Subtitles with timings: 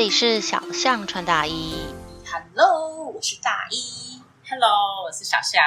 [0.00, 1.74] 里是小象穿大衣
[2.24, 5.62] ，Hello，我是大衣，Hello，我是小象。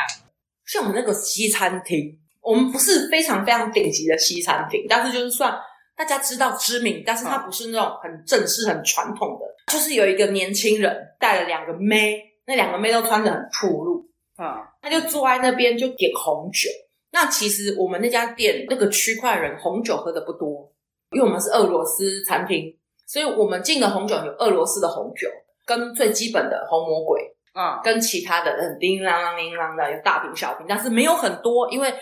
[0.66, 5.56] 像我们那个西餐厅，我们不是非常非常顶级的西餐厅，但是就是算
[5.96, 9.46] 大家知道知名，但是它不是那种很正式、很传统的。
[9.72, 14.04] 就是有一个年轻人带了两个妹，那两个妹都穿的很暴露，
[14.38, 16.68] 啊，他就坐在那边就点红酒。
[17.12, 20.74] 那其实我们那家店那个区块人红酒喝的不多，
[21.12, 22.76] 因为我们是俄罗斯餐厅，
[23.06, 25.28] 所以我们进的红酒有俄罗斯的红酒，
[25.66, 27.22] 跟最基本的红魔鬼，
[27.54, 31.94] 嗯，跟其他的很叮啷啷叮啷的有大瓶小瓶，但是没有很多，因为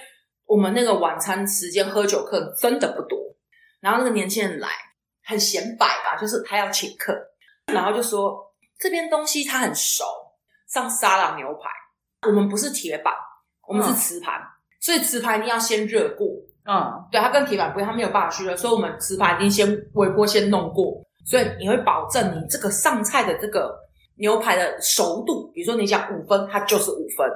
[0.46, 3.20] 我们那个晚餐时间喝酒客真的不多。
[3.80, 4.70] 然后那个年轻人来
[5.24, 7.14] 很显摆吧，就是他要请客，
[7.74, 10.04] 然后就说这边东西他很熟，
[10.68, 11.70] 上沙朗牛排，
[12.28, 13.14] 我们不是铁板，
[13.68, 14.40] 我们是瓷盘。
[14.40, 14.48] 嗯
[14.84, 16.26] 所以瓷盘一定要先热过，
[16.66, 23.76] 嗯，对，它跟铁板不一样，它没有办法去热，所以我们瓷盘一定先微波先弄过，所以你会保证你这个上菜的这个
[24.18, 27.28] 牛排的熟度，比如说你讲五分，它就是五分，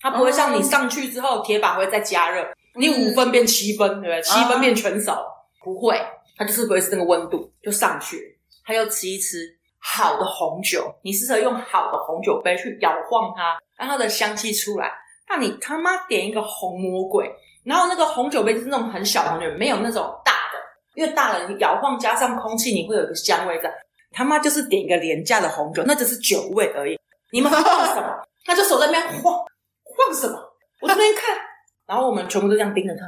[0.00, 4.22] 它不会像你上去之后铁板会再加热，你五分变七分，对不对？
[4.22, 5.12] 七分变全熟，
[5.64, 6.00] 不会，
[6.36, 9.38] 它就是维持那个温度就上去，它又吃一吃
[9.80, 14.92] 好的红酒，你适合用好的红酒杯去摇晃它，让它的香气出来。
[15.28, 17.30] 那你他妈点一个红魔鬼，
[17.68, 20.58] 然后那个红酒杯就是那种很小的红酒，没有那种大的，
[20.94, 23.70] 因为大的你摇晃加上空气，你会有一个香味在。
[24.10, 26.98] 他妈就是点一个廉价的红酒，那只是酒味而已。
[27.30, 28.26] 你们晃什么？
[28.46, 29.34] 他就手在那边晃
[29.84, 30.38] 晃什么？
[30.80, 31.36] 我这边看，
[31.86, 33.04] 然后我们全部都这样盯着他，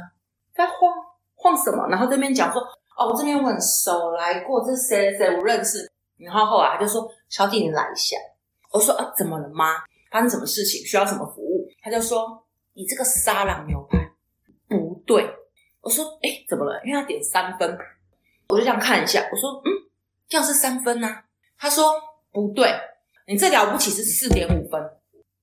[0.53, 0.93] 在晃
[1.33, 1.87] 晃什么？
[1.89, 2.61] 然后这边讲说，
[2.95, 5.91] 哦，我这边我很熟，来过，这是谁谁谁，我认识。
[6.19, 8.15] 然后后来他就说，小姐你来一下。
[8.71, 9.77] 我说啊，怎么了吗？
[10.11, 10.85] 发生什么事情？
[10.85, 11.67] 需要什么服务？
[11.81, 13.97] 他就说：“你这个沙朗牛排
[15.13, 15.29] 对。”
[15.81, 17.77] 我说：“诶，怎么了？”因为他点三分，
[18.49, 19.27] 我就这样看一下。
[19.31, 19.71] 我说：“嗯，
[20.29, 21.23] 这样是三分呐。”
[21.57, 21.93] 他说
[22.31, 22.71] ：“不对，
[23.27, 24.79] 你这了不起是四点五分。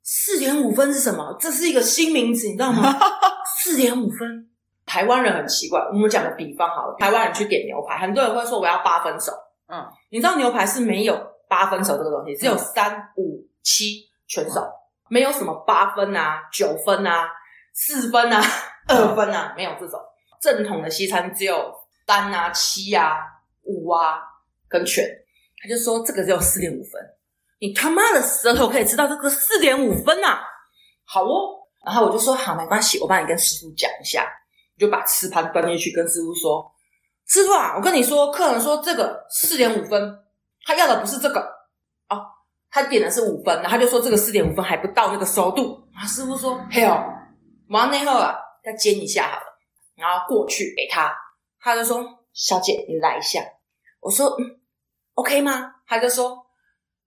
[0.03, 1.37] 四点五分是什么？
[1.41, 2.97] 这是一个新名词，你知道吗？
[3.60, 4.48] 四点五分，
[4.87, 5.81] 台湾人很奇怪。
[5.92, 9.32] 我们讲个比方好了，台湾人去点牛排，很多人会说我要八分熟。
[9.69, 14.62] 嗯，你知道牛排是没有八分熟这个东西，只有三五七全熟。”
[15.10, 17.31] 没有什么八分啊、九分啊、
[17.72, 18.42] 四分啊、
[18.88, 20.00] 二分啊，没有这种
[20.41, 23.19] 正统的西餐只有单啊、七啊、
[23.62, 24.21] 五啊
[24.69, 25.04] 跟全。
[25.62, 27.00] 他就说这个只有四点五分，
[27.60, 30.41] 你他妈的舌头可以吃到这个四点五分啊？
[31.04, 34.27] 好哦，然后我就说好，没关系，我帮你跟师傅讲一下，
[34.77, 36.71] 我就把瓷盘端进去跟师傅说，
[37.27, 40.19] 师傅啊，我跟你说，客人说这个四点五分，
[40.65, 41.59] 他要的不是这个。
[42.71, 45.82] 他点的是五分，然后他就说这个四点五分还不到那个熟度。
[45.91, 47.03] 然后师傅说：“嘿哦，
[47.71, 48.37] 完了以后啊，
[48.70, 49.58] 再煎一下好了。”
[49.96, 51.16] 然后过去给他，
[51.60, 53.40] 他就说：“小姐，你来一下。”
[54.00, 54.60] 我说：“嗯
[55.14, 56.46] ，OK 吗？”他就说：“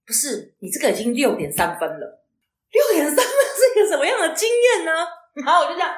[0.05, 2.23] 不是，你这个已经六点三分了。
[2.71, 4.91] 六点三分是一个什么样的经验呢？”
[5.35, 5.93] 然后我就这样。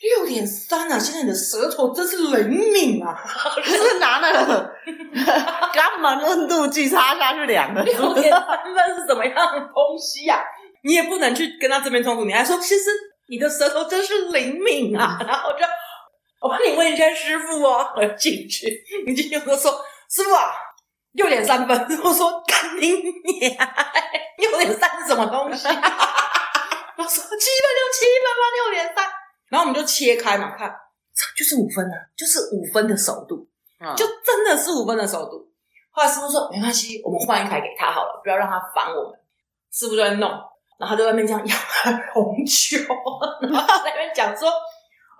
[0.00, 0.98] 六点三啊！
[0.98, 3.16] 现在你的舌头真是灵敏啊！
[3.56, 4.74] 就是拿那个
[5.72, 7.82] 肛门温度计插下去量的。
[7.84, 10.44] 六点三分是什么样的东西呀、啊？
[10.82, 12.90] 你也不能去跟他这边冲突，你还说其实
[13.26, 15.18] 你的舌头真是灵敏啊！
[15.26, 15.64] 然后我就
[16.40, 19.72] 我帮你问一下师傅哦，我要进去，你进去我就说
[20.10, 20.52] 师傅啊，
[21.12, 22.00] 六点三分。
[22.02, 23.74] 我说干你娘！
[24.38, 25.66] 六点三是什么东西？
[25.68, 29.04] 我说七分就七分吧，六点三。
[29.48, 30.74] 然后我们就切开嘛，看，
[31.36, 33.48] 就是五分啊，就是五分的熟度，
[33.80, 35.50] 嗯、就真的是五分的熟度。
[35.90, 39.20] 后来师傅说没关系，我们换一台给他好了，不要让他烦我们。
[39.72, 40.30] 师傅就在弄，
[40.78, 41.56] 然后就在外面这样摇
[42.12, 42.78] 红酒，
[43.40, 44.48] 然后在那边讲说：“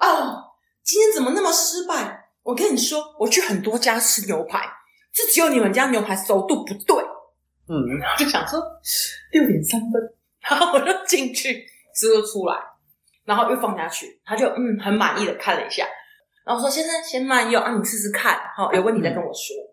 [0.01, 0.43] 哦，
[0.83, 2.29] 今天怎么那么失败？
[2.43, 4.61] 我跟你说，我去很多家吃牛排，
[5.15, 6.97] 就只有你们家牛排熟度不对。”
[7.67, 7.75] 嗯，
[8.19, 8.61] 就想说
[9.33, 9.93] 六点三分，
[10.41, 12.57] 然后我就进去，师傅出来。
[13.25, 15.87] 然后又放下去，他就嗯很满意的看了一下，
[16.45, 19.57] 然后说：“先生先慢用啊，你试试看，好，有问题再跟我说。
[19.57, 19.73] 嗯”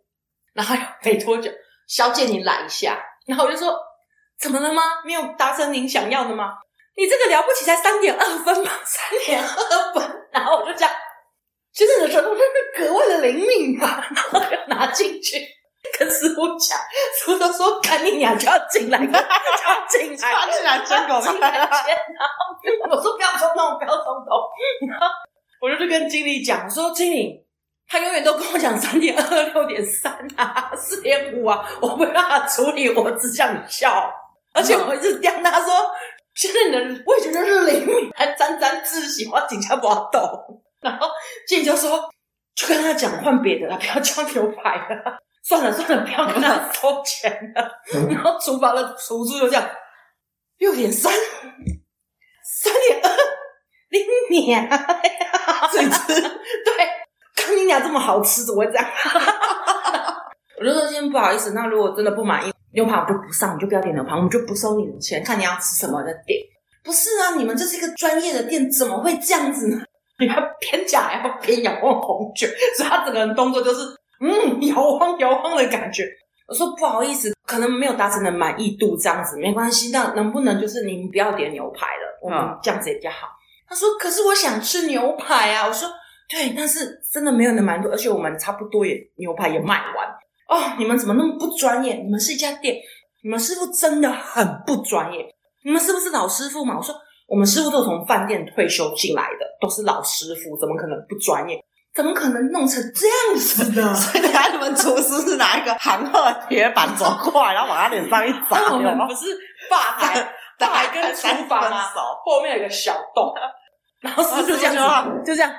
[0.56, 0.74] 然后
[1.04, 1.52] 没多久，
[1.86, 3.78] 小姐你来一下，然后我就说
[4.42, 4.82] ：“怎么了吗？
[5.06, 6.54] 没有达成您想要的吗？
[6.98, 10.04] 你这个了不起才三点二分吧，三点二分。”
[10.34, 10.90] 然后我就讲
[11.74, 15.38] ：“先生的舌头真是格外的灵敏吧！”然后就拿进去。
[15.98, 16.78] 跟师傅讲，
[17.18, 24.42] 师傅都说：“赶紧娘就要进来， 就要进来，抓进来真狗进来。”然后我说：“不要冲动，不要冲动。”
[24.90, 25.08] 然后
[25.62, 27.46] 我就去跟经理讲，我说：“经理，
[27.88, 34.14] 他永远都跟我讲三点二、六点三啊、四点五啊，我没办法处理，我只想笑。
[34.54, 35.92] 而且我一直刁他说
[36.36, 40.20] ：‘现在你的味觉就是灵敏，还沾沾自喜，我紧张不要抖。’
[40.82, 41.08] 然后
[41.48, 42.10] 经理就说
[42.56, 47.72] ：‘就跟他讲换别的了，不要叫牛排了。’算了算了，不要跟他收钱了。
[48.10, 49.68] 然后厨房的厨师就这样，
[50.60, 53.10] 六点三，三点二，
[53.90, 54.88] 你娘呀！
[55.72, 56.88] 这次对，
[57.36, 58.86] 看你俩这么好吃，怎么会这样？
[60.60, 66.40] 我就说今天不好意思，那如果真的不满意，牛排我就不上，你就不要点牛排，我们就不收你的钱，看你要吃什么的点。
[66.84, 69.82] 不是啊，你们这是一个专业的店，怎么会这样子呢？
[70.20, 72.48] 你要边讲还要边摇晃红酒，
[72.78, 73.82] 所以他整个人动作就是
[74.20, 76.08] 嗯摇晃摇晃的感觉。
[76.48, 79.92] 我说不好意思，可能没有达成的满意度，这样子没关系。
[79.92, 83.28] 那能不能就是你们不要点牛排了，我们这样子也比较好。
[83.68, 85.66] 他说可是我想吃牛排啊。
[85.66, 85.90] 我说
[86.30, 90.08] 对，但是真的没有那满意度，而且我们差不多也牛排也卖完。
[90.52, 91.96] 哦，你们怎么那么不专业？
[92.04, 92.76] 你们是一家店，
[93.24, 95.26] 你们师傅真的很不专业。
[95.64, 96.76] 你们是不是老师傅嘛？
[96.76, 96.94] 我说
[97.28, 101.58] 我们师傅都从饭店退休进来的，都是老师傅，怎么可能不专业？
[101.96, 103.92] 怎么可能弄成这样子呢？
[103.96, 108.60] 所以等下，你们厨师是拿一个韩鹤铁板走过来，然后往他脸上一砸。
[108.74, 109.34] 我们不是
[109.70, 110.22] 吧台，
[110.58, 111.92] 吧台 跟厨房啊，
[112.26, 113.34] 后面有一个小洞，
[114.02, 115.56] 然后师傅就这样，就这样，嗯，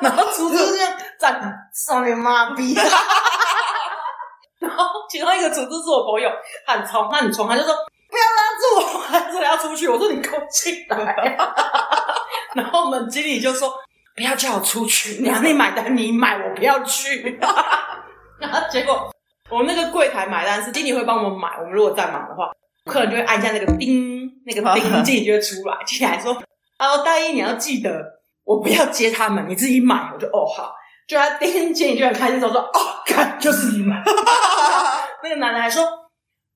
[0.00, 0.78] 然后厨师就
[1.18, 2.74] 站上面妈逼。
[4.58, 6.30] 然后其中一个厨师是我朋友，
[6.66, 7.74] 他很冲，他很冲，他就说
[8.08, 8.64] 不要拉住
[8.98, 9.86] 我，他说要出去。
[9.86, 11.36] 我说你给我进来。
[12.54, 13.74] 然后我们经理就说
[14.16, 17.38] 不要叫我出去，你要你买单，你买我不要去。
[18.40, 19.12] 然后结果
[19.50, 22.50] 我们那个柜台买单是经理会帮我们买，我们如果再忙的话，
[22.90, 26.32] 客人就会按一下那个叮，那个叮，经理就会出来进来说
[26.78, 28.13] ：“哦，大一你要记得，
[28.44, 30.74] 我不要接他们，你自己买。”我就哦好。
[31.06, 32.70] 就他第一天接你就很开心，说：“哦，
[33.04, 33.94] 看就是你们。
[35.22, 35.86] ”那个男的还说：“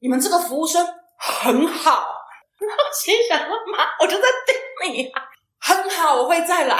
[0.00, 0.86] 你们这个服务生
[1.18, 2.14] 很好。”
[2.58, 5.22] 然后心想说：“妈，我就在盯你啊，
[5.60, 6.76] 很好，我会再来。”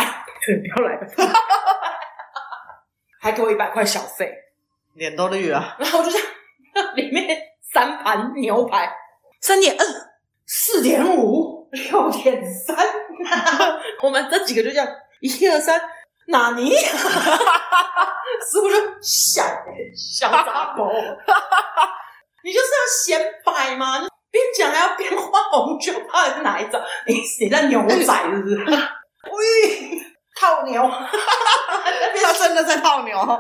[0.47, 1.07] 对，不要来了，
[3.21, 4.33] 还给我一百块小费，
[4.95, 5.77] 脸都绿了。
[5.79, 7.39] 然后我就这样，里面
[7.71, 8.91] 三盘牛排，
[9.41, 9.85] 三点二，
[10.47, 12.77] 四点五，六点三，
[14.03, 14.89] 我们这几个就这样，
[15.21, 15.81] 一二三。
[16.31, 16.77] 哪里？
[16.77, 19.43] 师傅就小
[19.97, 20.87] 小杂狗，
[22.45, 23.99] 你就是要显摆嘛，
[24.31, 26.79] 边讲还要边画红酒，到底是哪一种？
[27.07, 28.57] 你你在牛仔是不是？
[28.67, 29.99] 喂，
[30.39, 33.39] 泡牛，他真的在泡牛，真的很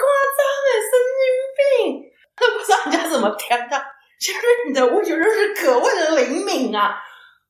[0.00, 0.08] 夸
[0.38, 1.22] 张哎，神经
[1.58, 2.02] 病！
[2.34, 3.84] 都不知道人家怎么填的，
[4.18, 6.96] 其实你的味觉就是可谓的灵敏啊。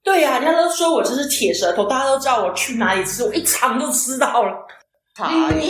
[0.06, 4.52] 对呀、啊，人家都说我这是铁舌头，大家都知道我去哪里吃，我一尝就吃到了。
[5.16, 5.60] 傻眼，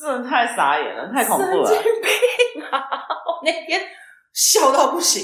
[0.00, 1.66] 真的太傻眼了，太恐怖了。
[1.68, 2.80] 神经病啊！
[3.26, 3.82] 我那天
[4.32, 5.22] 笑到不行，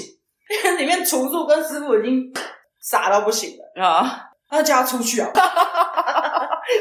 [0.49, 2.31] 因为里面厨助跟师傅已经
[2.79, 4.29] 傻到不行了啊！
[4.47, 5.31] 他叫他出去啊！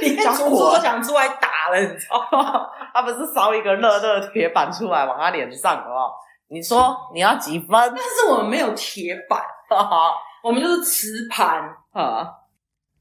[0.02, 2.66] 里面厨助都想出来打了，你知道吗？
[2.92, 6.12] 他不是烧一个热热铁板出来往他脸上，好不好？
[6.50, 7.68] 你说你要几分？
[7.70, 9.40] 但是我们没有铁板。
[10.42, 12.26] 我们就是磁盘啊，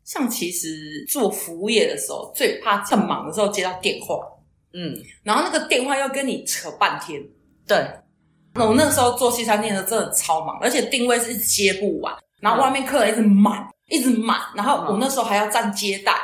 [0.03, 4.19] 像其实做服务业的时候，最怕趁忙的时候接到电话，
[4.73, 7.21] 嗯，然后那个电话要跟你扯半天，
[7.67, 7.89] 对。
[8.55, 16.15] 那我那个时候做西餐厅的真的超忙，而且定位是接不完，然后外面客人一直满，一直满，然后我那时候还要站接待，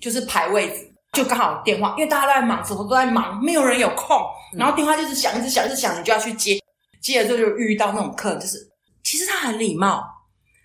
[0.00, 4.18] 就是排位置，就刚好电话，因为大家都在忙，什么都在忙，没有人有空，
[4.54, 6.58] 然后电话就是响，一直响，一直响，你就要去接，
[7.02, 8.66] 接了之后就遇到那种客人，就是
[9.02, 10.02] 其实他很礼貌。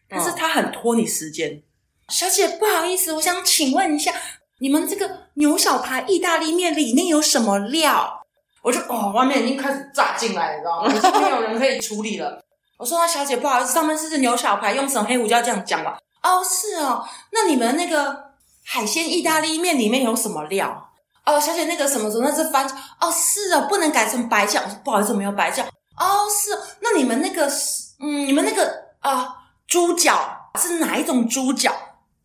[0.09, 4.11] 但是他很拖你时间，哦、小姐不好意思，我想请问一下，
[4.59, 8.25] 你们这个牛小排意大利面里面有什么料？
[8.61, 11.19] 我就哦，外面已经开始炸进来了，你知道吗？
[11.19, 12.43] 已经没有人可以处理了。
[12.77, 18.31] 我说：“那小姐不好意思，上面是牛小排，用什么黑胡椒这样讲吧？”哦，是哦，那你们那个
[18.65, 20.91] 海鲜意大利面里面有什么料？
[21.25, 22.73] 哦，小姐那个什么什么那是番茄？
[22.99, 24.63] 哦，是哦，不能改成白酱。
[24.63, 25.65] 我说不好意思，没有白酱。
[25.97, 28.65] 哦，是哦，那你们那个是嗯，你们那个
[28.99, 29.11] 啊。
[29.11, 29.38] 呃
[29.69, 31.71] 猪脚是哪一种猪脚？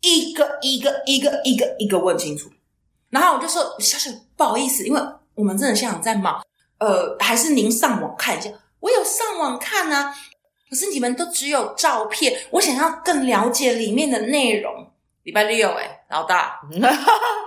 [0.01, 2.49] 一个一个一个一个一个问清楚。
[3.11, 5.01] 然后我就说：“小姐，不好意思，因为
[5.35, 6.43] 我们真的现场在忙，
[6.79, 8.49] 呃，还是您上网看一下。
[8.79, 10.13] 我有上网看啊，
[10.69, 14.91] 可是你们都只有照片，我想要更了解里面的内容。
[15.21, 16.59] 礼拜六，哎，老大，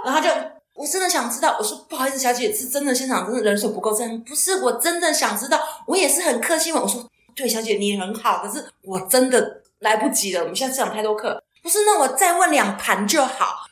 [0.05, 0.29] 然后就
[0.75, 1.57] 我真的想知道。
[1.59, 5.61] 我说不好意思，小姐，是真的现场真的人手不够，真不是，我真的想知道。
[5.87, 11.85] 我也是很客气嘛，我说对，小姐你很好，可是我真的。”来不及了，我们现在市场太多课，不是？
[11.85, 13.67] 那我再问两盘就好，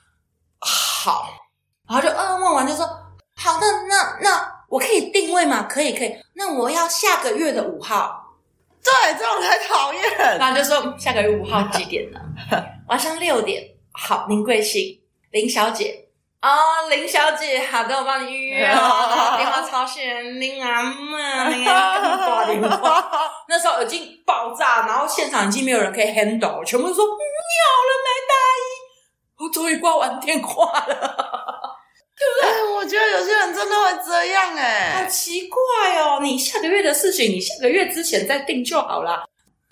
[0.60, 1.28] 好，
[1.88, 2.86] 然后就嗯问完就说
[3.34, 5.66] 好的，那那我可以定位吗？
[5.68, 8.34] 可以可以，那我要下个月的五号，
[8.82, 10.38] 对，这种才讨厌。
[10.38, 12.20] 然后就说下个月五号几点呢？
[12.88, 13.62] 晚上六点。
[13.92, 15.00] 好，您贵姓？
[15.30, 16.05] 林小姐。
[16.40, 19.34] 啊，林小姐，好的，我帮你预约哦。
[19.36, 23.10] 电话超炫，林阿妈，你赶紧挂电话。
[23.48, 29.44] 那时候已经爆炸，然后现场已经没有人可以 handle，全部都说不要了，没大衣。
[29.44, 32.48] 我终于挂完电话了， 对不对？
[32.48, 36.20] 哎，我觉得有些人真的会这样哎，好奇怪哦。
[36.22, 39.24] 你下个月的事情，你下个月之前再定就好了。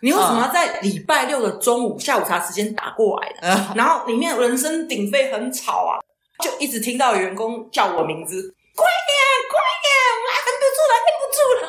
[0.03, 3.39] 你为什么要在礼拜六的中午下午茶时间打过来的？
[3.43, 6.04] 嗯、然后里面人声鼎沸，很吵啊。
[6.43, 9.17] 就一直听到员工叫我名字，快点，
[9.51, 11.65] 快点，我还忍不住了，忍不住了，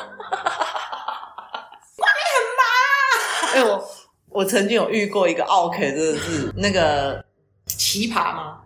[1.98, 2.62] 外面很忙。
[3.52, 3.70] 哎、欸，我
[4.30, 7.24] 我曾经有遇过一个 OK，，真的是那个
[7.66, 8.60] 奇葩吗？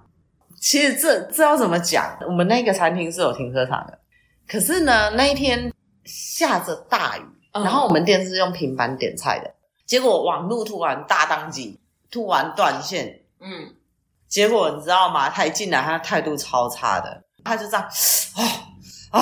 [0.59, 2.17] 其实这这要怎么讲？
[2.27, 3.99] 我们那个餐厅是有停车场的，
[4.49, 5.73] 可是呢，那一天
[6.05, 9.55] 下着大雨，嗯、然后我们店是用平板点菜的，
[9.87, 11.79] 结果网路突然大当机，
[12.11, 13.75] 突然断线，嗯。
[14.31, 15.29] 结果你知道吗？
[15.29, 18.43] 他一进来，他态度超差的，他就这样，啊
[19.11, 19.21] 啊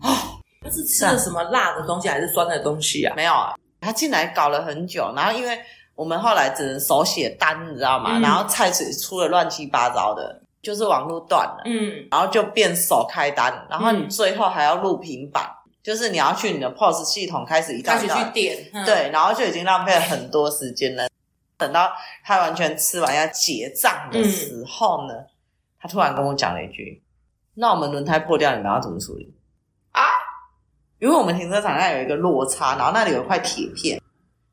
[0.00, 0.22] 啊！
[0.64, 3.14] 他是吃了什么辣的东西还是酸的东西啊？
[3.14, 5.58] 没有啊，他进来搞了很久，然后因为
[5.94, 8.18] 我们后来只能手写单，你知道吗？
[8.18, 21.06] 嗯、然后菜水出了乱七八糟的，就是网络断了，嗯，然后就变手开单，然后你最后还要录平板，嗯、就是你要去你的 POS 系统开始一道一道开始去点，嗯、对，然后就已经浪费了很多时间了。
[21.58, 21.92] 等到
[22.24, 25.26] 他完全吃完要结账的时候呢，嗯、
[25.80, 27.02] 他突然跟我讲了一句
[27.54, 29.34] ：“那我们轮胎破掉，你们要怎么处理？”
[29.92, 30.02] 啊，
[30.98, 34.00] 因为我们停车场那有一个落差，然后那里有一块铁片，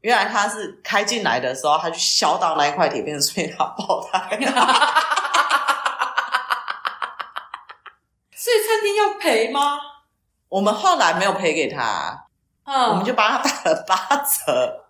[0.01, 4.38] 原来他是开进来的时候，他就削到那一块铁片，所以他爆胎。
[8.36, 9.77] 所以餐厅要赔吗？
[10.50, 12.27] 我们后来没有赔给他，
[12.65, 14.83] 嗯，我们就帮他打了八折。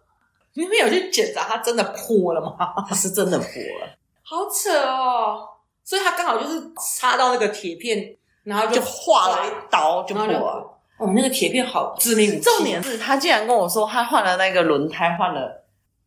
[0.53, 2.55] 你们有去检查他真的破了吗？
[2.87, 5.49] 它是真的破了，好扯哦！
[5.83, 10.69] 所以他刚好就是插到那个铁片，然后就划了一刀就破了。
[10.97, 12.39] 哦，那个铁片好致命。
[12.39, 15.65] 重点是他竟然跟我说，他换了那个轮胎，换了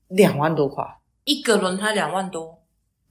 [0.08, 0.84] 两万多块，
[1.24, 2.62] 一个轮胎两万多。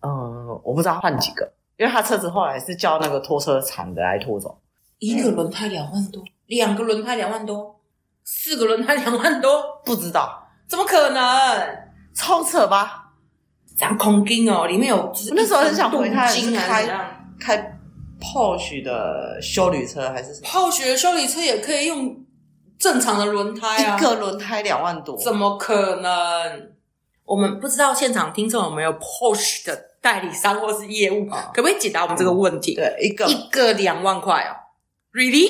[0.01, 4.57] 嗯，我不知道换几个，因为他车子后来是叫那个拖车厂的来拖走。
[4.99, 7.81] 一个轮胎两万多，两个轮胎两万多，
[8.23, 10.44] 四个轮胎两万多，不知道。
[10.67, 11.85] 怎么可能？
[12.13, 13.11] 超扯吧！
[13.77, 15.11] 讲空金哦，里面有。
[15.35, 16.87] 那时候很想回他，是开
[17.37, 17.77] 开
[18.21, 22.15] Porsche 的修旅车还是什么？Porsche 的修旅车也可以用
[22.79, 26.71] 正常的轮胎啊，一个轮胎两万多，怎么可能？
[27.25, 32.75] 我们不知道现场听众有没有 Porsche 的代理商或是业务，可不可以解答我们这个问题？
[32.75, 34.55] 对，一个一个两万块哦
[35.11, 35.49] ，Really？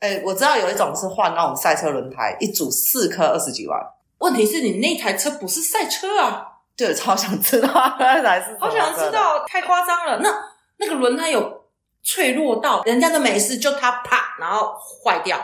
[0.00, 3.80] 哎，我知道有一种是换那种赛车轮胎，一组四颗二十几万。
[4.22, 6.46] 问题是你那台车不是赛车啊？
[6.76, 8.56] 对，超想知道 那台是。
[8.58, 10.18] 好想知道，太夸张了。
[10.18, 10.32] 那
[10.78, 11.64] 那个轮胎有
[12.02, 14.74] 脆弱到人家都没事，就它啪，然后
[15.04, 15.38] 坏掉。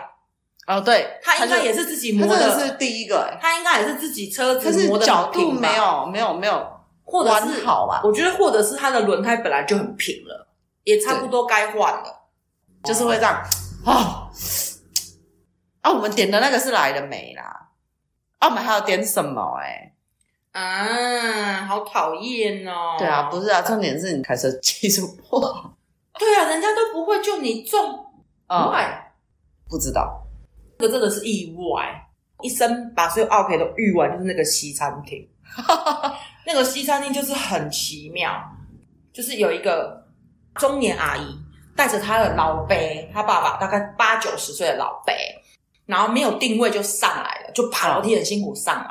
[0.67, 2.39] 哦，对，他应该也是自己磨的。
[2.39, 8.03] 这是第一个，他应该也是自己车子磨的角度没有没有没有，或者是好吧？
[8.05, 10.49] 我觉得或者是他的轮胎本来就很平了，
[10.85, 12.29] 也差不多该换了，
[12.85, 13.43] 就是会这样
[13.87, 14.29] 啊
[15.83, 15.91] 啊！
[15.91, 17.68] 我们点的那个是来的没啦？
[18.39, 19.93] 啊，我们还要点什么、欸？
[20.53, 22.97] 哎，啊，好讨厌哦！
[22.99, 25.77] 对啊，不是啊，重点是你开车技术不好。
[26.19, 27.81] 对啊，人家都不会，就你中，
[28.49, 29.13] 意外、嗯、
[29.69, 30.27] 不知道，
[30.79, 32.05] 这个真的是意外。
[32.41, 35.29] 一生把所有奥 K 都遇完，就是那个西餐厅。
[36.47, 38.33] 那个西餐厅就是很奇妙，
[39.13, 40.07] 就是有一个
[40.55, 41.37] 中年阿姨
[41.77, 42.77] 带着她的老伯，
[43.13, 45.13] 她爸爸大概八九十岁的老伯。
[45.89, 48.91] 然后没有定位就上来了，就爬楼梯很辛苦上来。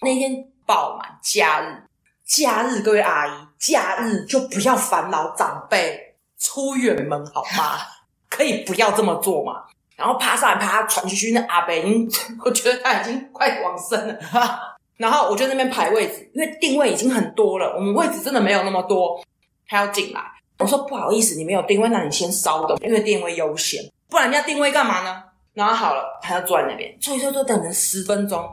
[0.00, 1.82] 那天爆满假日，
[2.24, 7.78] 假日各位阿姨，假日就不要烦恼长辈出远门好吗？
[8.30, 9.64] 可以不要这么做嘛。
[9.94, 14.18] 然后爬上来，爬喘吁吁，那阿伯已经，我觉得他已经快往生了。
[14.96, 19.22] 然后我就在那边排位置，因为定位已经很多了，我们位置真的没有那么多，
[19.66, 20.20] 他要进来。
[20.58, 25.22] 我说不好意思，你没有定位，那你先稍等，因为定位优先，不然人家定位干嘛呢？
[25.58, 28.48] 然后好了，他就坐在那边，坐一坐，坐等了十分钟，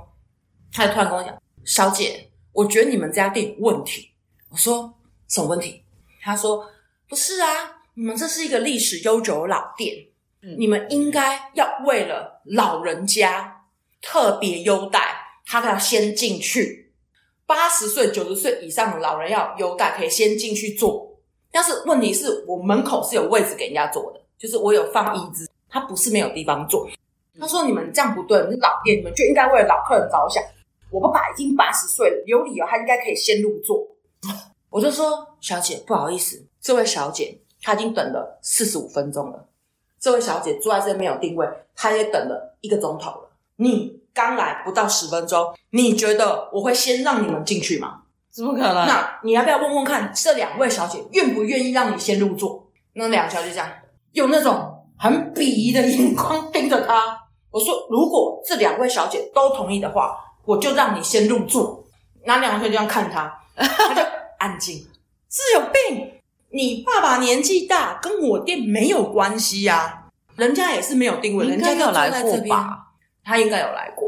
[0.74, 4.09] 他就突然跟我讲：“小姐，我觉得你们这家店有问题。”
[4.50, 4.91] 我说
[5.29, 5.83] ：“什么问题？”
[6.24, 6.65] 他说
[7.07, 7.47] ：“不是啊，
[7.93, 10.07] 你们这是一个历史悠久的老店，
[10.41, 13.65] 嗯、你们应该要为了老人家
[14.01, 15.00] 特别优待，
[15.45, 16.91] 他要先进去。
[17.45, 21.19] 八十岁、九十岁以上的老人要优待，可以先进去坐。
[21.51, 26.88] 但是问题是我门口是有位置给人家坐的，就是我有放椅子。”他不是没有地方坐，
[27.38, 30.41] 他说：“你们这样不对，你老店，你们就应该为了老客人着想。
[30.89, 33.86] 我爸爸已经八十岁了，有理由他应该可以先入座。”
[34.72, 39.50] 我就说：“小姐，不好意思，这位小姐，她已经等了四十五分钟了。
[40.00, 43.29] 这位小姐坐在这边没有定位，她也等了一个钟头了。
[43.58, 48.03] 你刚来不到十分钟，你觉得我会先让你们进去吗？
[48.32, 48.88] 怎么可能？
[48.88, 52.70] 那你要不要问问看，这两位小姐愿不愿意让你先入座？
[52.94, 53.70] 那两个小姐这样
[54.13, 57.17] 用那种很鄙夷的眼光盯着他。
[57.51, 61.83] 我说，如果这两位小姐都同意的话，我就让你先入座。
[62.25, 64.01] 那两个小姐这样看他，他就
[64.39, 64.77] 安静。
[65.29, 66.11] 是有病？
[66.49, 70.01] 你爸爸年纪大，跟我店没有关系呀、啊。
[70.35, 72.57] 人家也是没有定位，人家就坐在这边。
[73.23, 74.07] 他应该有来过。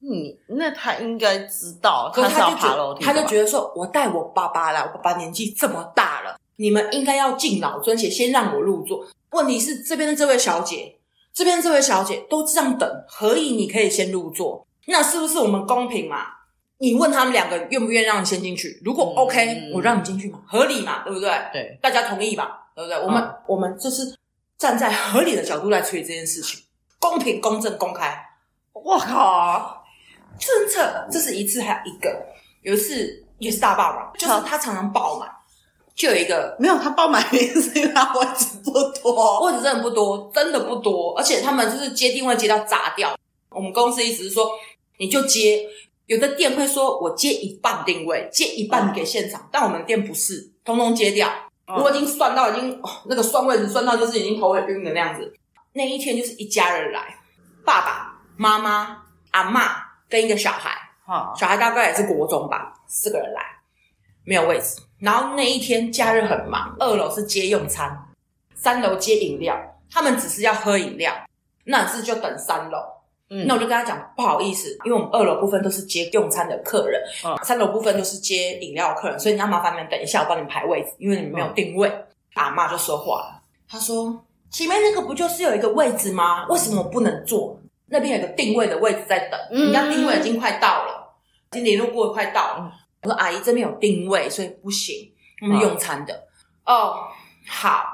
[0.00, 2.10] 嗯，那他应该知道。
[2.14, 9.04] 可是他就觉得，他就觉得说，我带我爸爸来，我爸爸年纪这么大了，你们应该要敬老尊贤，先让我入座。
[9.30, 10.96] 问题是这边的这位小姐，
[11.32, 14.66] 这边这位小姐都这样等，何以你可以先入座？
[14.86, 16.26] 那是不是我们公平嘛？
[16.78, 18.80] 你问他们两个愿不愿意让你先进去？
[18.84, 21.30] 如果 OK，、嗯、我让你进去嘛，合理嘛，对不对？
[21.52, 22.98] 对，大家同意吧，对不对？
[23.00, 24.16] 我们、嗯、我们就是
[24.58, 26.60] 站在合理的角度来处理这件事情，
[26.98, 28.22] 公平、公正、公开。
[28.72, 29.84] 我靠，
[30.38, 32.26] 政策这是一次，还有一个
[32.60, 35.28] 有一次也是大爆嘛，就是他常常爆满，
[35.96, 43.18] 就有一个没有他爆满原因是因为他位置不多，位置真的不多，真的不多，而且他们就是接定位接到炸掉。
[43.48, 44.50] 我们公司一直是说，
[44.98, 45.66] 你就接。
[46.04, 51.28] 有的店会说，我接一半定位，接一半给现场，但我们店不是，通通接掉。
[51.66, 55.34] 我已经算到，已经哦，那个算位置算到就是已经头很晕的那样子。
[55.72, 57.16] 那一天就是一家人来，
[57.64, 59.62] 爸爸妈妈、阿妈
[60.08, 60.70] 跟一个小孩，
[61.36, 63.42] 小孩大概也是国中吧，四个人来，
[64.24, 64.76] 没有位置。
[64.98, 67.96] 然后那一天假日很忙，二楼是接用餐，
[68.54, 69.56] 三楼接饮料，
[69.90, 71.14] 他们只是要喝饮料，
[71.64, 72.78] 那是就等三楼。
[73.28, 81.88] 嗯，那我就跟他讲，不好意思，因为我们二楼部分都是接用餐的客人，嗯，三楼部分都是接饮料的客人，所以你要麻烦你们等一下，我帮你们排位置，因为你们没有定位。
[81.88, 86.46] 嗯、阿妈就说话了，她说：“前面那个不就是有一个位置吗？
[86.46, 87.58] 为什么我不能坐？
[87.86, 91.14] 那边有个定位的位置在等，人家定位已经快到了，
[91.52, 92.72] 已经联络过快到了。
[93.02, 96.14] 嗯”我说：“阿姨这边有定位，所以不行，我们用餐的。
[96.64, 97.08] 嗯”哦，
[97.48, 97.84] 好。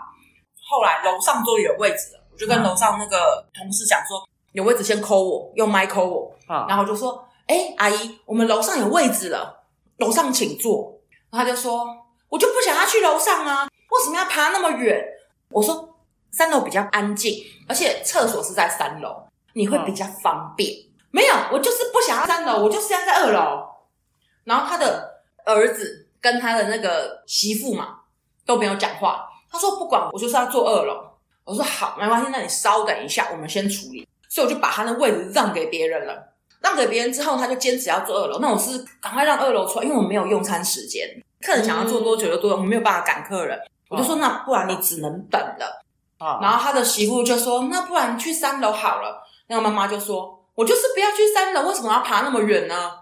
[0.70, 4.26] 后来楼上终于有位置了，我就跟楼上那个同事讲说。
[4.52, 9.64] 有位置先 call 我，用麦 call 我，啊、然后我就说：“哎、欸，阿姨，我们楼上有位置了，
[9.96, 10.94] 楼上请坐。”
[11.32, 11.86] 然后他就说
[12.28, 15.02] ：“我就不想要去楼上啊，为什么要爬那么远？”
[15.48, 15.96] 我说
[16.30, 20.70] ：“三楼比较安静，而且厕所是在三楼，你会比较方便。
[20.70, 23.64] 啊”没有，我就是不想要三楼，我就是要在二楼。
[24.44, 28.00] 然后他的儿子跟他的那个媳妇嘛
[28.44, 29.28] 都没有讲话。
[29.50, 30.98] 他说：“不管，我就是要坐二楼。”
[31.44, 38.38] 我说：“好，没关系，那你稍等一下，我们先处理。”所以我就把他的位置让给别人了，让给别人之后，他就坚持要坐二楼。
[38.38, 41.06] 那我是赶快让二楼出来，因为我没有用餐时间，
[41.44, 43.60] 客人想要坐多久就多久，我没有办法赶客人。
[43.90, 45.82] 我就说，那不然你只能等了。
[46.40, 49.22] 然后他的媳妇就说，那不然去三楼好了。
[49.48, 52.92] 那个妈妈就说，我就是不要去三楼，为什么要爬那么远呢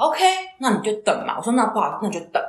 [0.00, 0.24] ？OK，
[0.58, 1.36] 那你就等嘛。
[1.38, 2.42] 我说那不好，那你就等。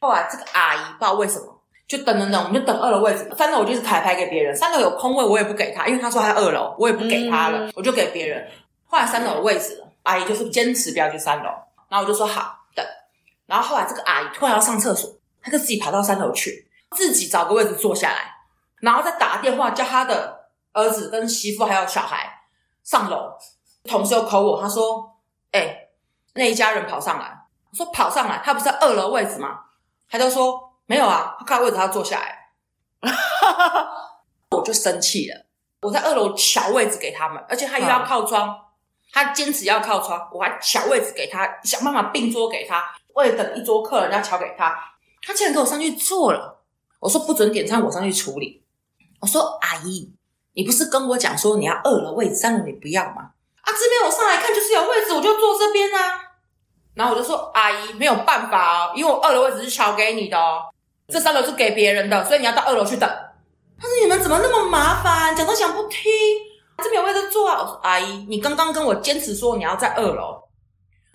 [0.00, 1.54] 后来这个阿姨不知道为什么。
[1.88, 3.26] 就等等等，我们就等二楼位置。
[3.34, 8.46] 三楼我就是排排给别人，三楼有空位我也不给他，因为他说他在二楼，我也不给他了，嗯、我就给别人。
[8.84, 11.48] 后来三楼有位置了，阿姨就是坚持不要去三楼，
[11.88, 12.84] 然后我就说好等。
[13.46, 15.10] 然后后来这个阿姨突然要上厕所，
[15.42, 18.34] 她就自己爬到三楼去，自己找个位置坐下来，
[18.82, 20.40] 然后再打电话叫她的
[20.74, 22.42] 儿子跟媳妇还有小孩
[22.84, 23.32] 上楼。
[23.84, 25.16] 同事又 call 我，她说
[25.52, 25.87] ：“哎、欸，
[26.38, 29.60] 那一家人跑上来。”我说：“跑上来，他不是在二楼位置吗？”
[30.08, 30.66] 他就说。
[30.90, 32.48] 没有啊，他看位置，他坐下来，
[34.56, 35.44] 我就生气了。
[35.82, 38.56] 我在二楼抢位置给他们，而且他又要靠窗，嗯、
[39.12, 44.74] 他坚持要靠窗，我还抢位置给他，想办法并桌给他，为了等一桌客人要抢给他，
[45.20, 46.64] 他竟然给我上去坐了。
[47.00, 48.64] 我说不准点餐，我上去处理。
[49.20, 50.10] 我说阿姨，
[50.54, 53.32] 你不是跟我讲说你要二楼位置，三楼你不要吗？
[53.60, 56.27] 啊，这边我上来看就是有位置，我就坐这边啊。
[56.98, 60.62] 然后我就说阿姨没有办法哦，因为我二楼位置是抢给你的哦。
[61.06, 63.08] 这三楼是给别人的，所以你要到二楼去等。
[63.80, 66.10] 他说：“你们怎么那么麻烦，讲都讲不听？
[66.78, 70.42] 这边有位置坐啊！”我说：“阿姨，你刚刚跟我坚持说你要在二楼，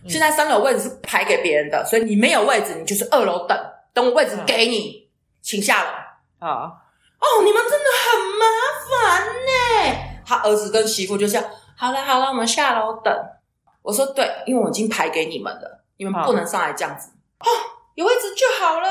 [0.03, 3.57] 嗯、现在三楼位置是排给别人的，所以你没有位置，你就是二楼等，
[3.93, 5.05] 等我位置给你，嗯、
[5.41, 5.89] 请下楼。”
[6.47, 6.71] 啊
[7.19, 8.45] 哦，你们真的很麻
[8.89, 9.97] 烦呢。
[10.25, 11.45] 他儿子跟媳妇就这样，
[11.77, 13.13] 好了好了，我们下楼等。
[13.83, 17.11] 我说：“对，因为我已经排给你们了，你们不能上来这样子。
[17.39, 17.45] 哦，
[17.93, 18.87] 有位置就好了。”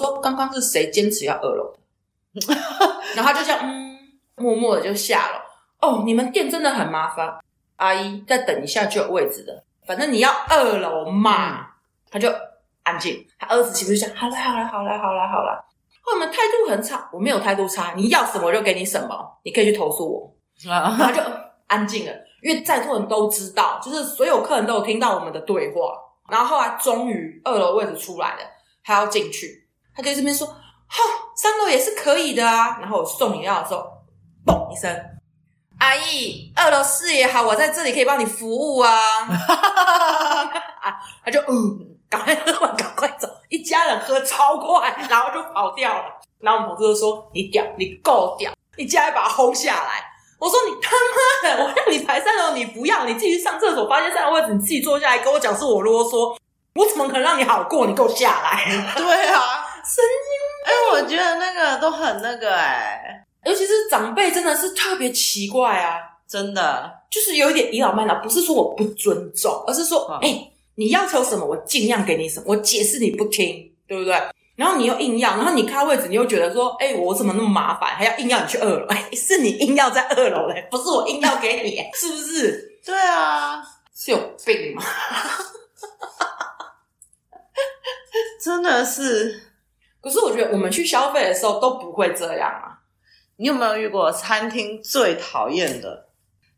[0.00, 2.54] 说刚刚是谁坚持要二楼的？
[3.14, 3.98] 然后他就这样，嗯，
[4.36, 5.42] 默默的就下了。
[5.80, 7.38] 哦，你们店真的很麻烦，
[7.76, 9.64] 阿姨再等一下就有位置的。
[9.86, 11.66] 反正你要二楼嘛，
[12.10, 12.30] 他就
[12.82, 13.26] 安静。
[13.38, 15.64] 他儿子其实就讲，好了好了好了好了好了。
[16.06, 20.34] 哦，我们态度很差，我没有态度差，你要什么我就给你什么，你可以去投诉我。
[20.64, 21.20] 然后就
[21.66, 25.92] 安静了，因为在座人都知道，就是所有客人都有听到我们的对话。
[26.30, 28.40] 然后后来终于二楼位置出来了，
[28.84, 30.46] 他要进去，他就这边说
[30.86, 31.02] ：“哈，
[31.34, 33.82] 三楼也是可以的啊。”然后我送饮料的时候，
[34.44, 34.94] 嘣一声，
[35.78, 38.90] 阿姨，二楼视野好，我在这里可以帮你服务啊。
[40.82, 43.26] 啊，他就嗯，赶快喝完，赶快走。
[43.48, 46.04] 一家人喝超快，然后就跑掉了。
[46.40, 50.04] 然后我们同事就说：“你屌，你够屌，你竟然把他轰下来。”
[50.38, 51.64] 我说你他妈的！
[51.64, 56.36] 我让你排三楼，你不要，你自己去上厕所，发现三楼位置，你自己坐下来跟我讲是我啰嗦，
[56.74, 57.86] 我怎么可能让你好过？
[57.86, 58.64] 你给我下来！
[58.96, 60.64] 对啊，神经！
[60.64, 65.98] 哎、欸，我觉得那个都很那个哎、欸，尤其是长辈真的是特别奇怪啊，
[66.28, 74.14] 真的就是有一点倚老卖老，不是说我不尊重，而是说，哎、嗯欸，你要求什么，我尽量给你什么，我解释你不听，对不对？
[74.58, 78.84] 然后你又硬要，然后你开位置，你又觉得说，哎、欸，我怎么那么麻烦，还要硬要你去二楼？
[78.90, 82.80] 哎、欸，是你硬要在二楼嘞，不是我硬要给你， 是不是？
[82.84, 83.62] 对啊，
[83.94, 84.82] 是有病吗？
[88.42, 89.44] 真的是。
[90.00, 92.82] 可是我觉得我们去消费的时候都不会这样啊。
[93.36, 96.08] 你有没有遇过餐厅最讨厌的，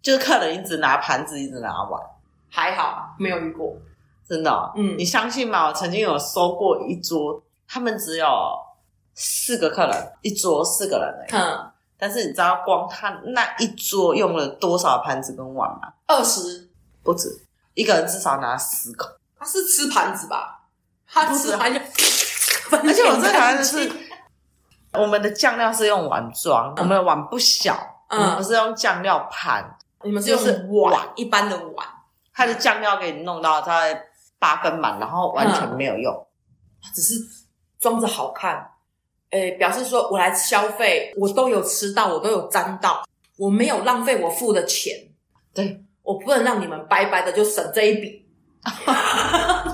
[0.00, 2.00] 就是客人一直拿盘子，一直拿碗？
[2.48, 3.76] 还好，没有遇过。
[4.26, 4.72] 真的、哦？
[4.74, 5.66] 嗯，你相信吗？
[5.66, 7.42] 我曾经有收过一桌。
[7.72, 8.26] 他们只有
[9.14, 11.40] 四个客人，一桌四个人而已。
[11.40, 15.92] 嗯，但是你知道光他那一桌用了多少盘子跟碗吗？
[16.08, 16.68] 二十。
[17.04, 17.28] 不止，
[17.74, 19.20] 一个人至少拿十个。
[19.38, 20.62] 他是吃盘子吧？
[21.06, 21.80] 他吃盘子，
[22.72, 23.90] 而且我 最讨厌的是，
[24.94, 31.86] 我们的酱料是用碗装，嗯、我们的碗不小，嗯，我们是用酱料盘，你们是用碗一般的碗，
[32.34, 34.08] 他的酱料给你弄到大概
[34.40, 36.12] 八分满，然后完全没有用，
[36.82, 37.14] 嗯、只是。
[37.80, 38.70] 装着好看，
[39.30, 43.04] 诶，表示说我来消费，我都有吃到，我都有沾到，
[43.38, 44.94] 我没有浪费我付的钱。
[45.52, 48.26] 对，我不能让你们白白的就省这一笔。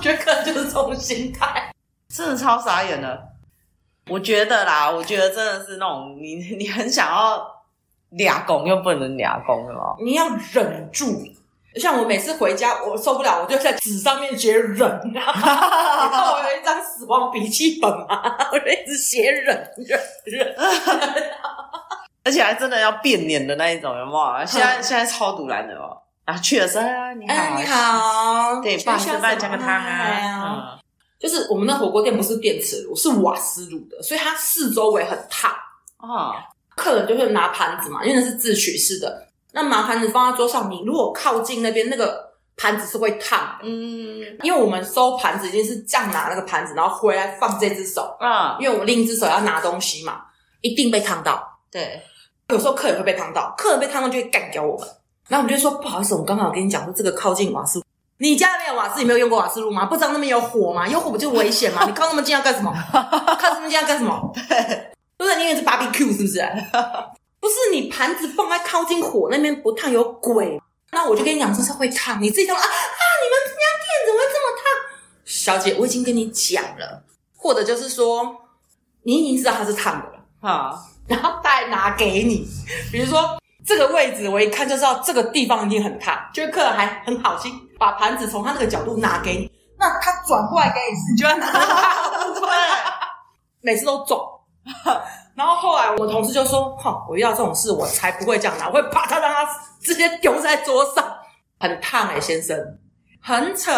[0.01, 1.73] 觉得可能就是这种心态，
[2.07, 3.27] 真的超傻眼的。
[4.09, 7.45] 我觉得啦，我觉得真的是那种你你很想要
[8.11, 11.05] 俩拱又不能俩拱的嘛，你要忍住。
[11.79, 19.45] 像我每次回家，我受不了，我就在纸上面写忍， 你看我有一张死亡笔记本嘛， 我就一直写忍
[19.77, 20.55] 忍忍，
[22.23, 24.45] 而且还真的要变脸的那一种，有没有？
[24.45, 25.97] 现在现在超赌烂的哦。
[26.25, 30.77] 啊，去了，啊，你好，你好，对，不好意思，帮你加个汤啊。
[31.17, 35.49] 就是我们那火锅店不是电磁炉，是瓦斯炉的，所以它四周围很烫
[35.97, 36.33] 啊。
[36.75, 39.26] 客人就会拿盘子嘛，因为那是自取式的。
[39.57, 42.23] 那麻盘子放在桌上，你如果靠近那边，那个
[42.55, 43.63] 盘子是会烫的。
[43.63, 50.21] 嗯，因为我们收盘子已经是这样拿那个盘子，然后回来放这只手啊，因为我们另一只手要拿东西嘛，
[50.61, 51.59] 一定被烫到。
[51.71, 52.01] 对，
[52.49, 54.87] 有时候客人会被烫到，客人被烫到就会干掉我们。
[55.27, 57.83] 然后我们就说不好意思，我们刚刚有跟你讲说这个靠近瓦斯，
[58.19, 59.85] 你家没有瓦斯，你没有用过瓦斯炉吗？
[59.87, 60.87] 不知道那边有火吗？
[60.87, 61.83] 有火不就危险吗？
[61.87, 62.71] 你靠那么近要干什么？
[62.93, 64.31] 靠那么近要干什么？
[64.33, 66.39] 对， 不是你以为是 BBQ 是不是？
[67.57, 70.61] 不是你盘子放在靠近火那边不烫有鬼？
[70.91, 72.21] 那我就跟你讲，这是会烫。
[72.21, 72.65] 你自己讲啊啊！
[72.65, 74.63] 你们这家店怎么会这么烫？
[75.25, 77.03] 小姐，我已经跟你讲了，
[77.35, 78.35] 或者就是说，
[79.03, 82.47] 你已经知道它是烫的了啊，然后再拿给你。
[82.91, 91.51] 比如说这个位置，我一看就知道这个地方一定很烫，就是客人还很好心把盘子从他那个角度拿给你，那他转过来给你，你就要拿
[92.39, 92.47] 对，
[93.61, 94.19] 每次都中。
[95.37, 99.47] 然后后来我同事就说：“哼，我遇到这种事，我才不会这样拿，我会把它让它
[99.79, 101.15] 直接丢在桌上，
[101.59, 102.57] 很烫哎，先生，
[103.21, 103.71] 很扯，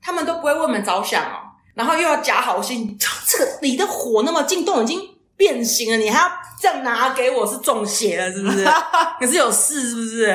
[0.00, 1.50] 他们都不会为我们着想哦。
[1.74, 2.96] 然后又要假好心，
[3.26, 5.00] 这个离的火那么近，都已经
[5.36, 8.64] 变形了，你还要这样拿给我，是中邪了是不是？
[9.18, 10.26] 可是有事是不是？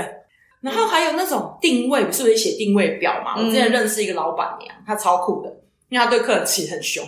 [0.59, 3.35] 然后还有那种定位，不是有写定位表嘛？
[3.37, 5.49] 我之前认识一个老板娘，她超酷的，
[5.87, 7.07] 因为她对客人其实很凶。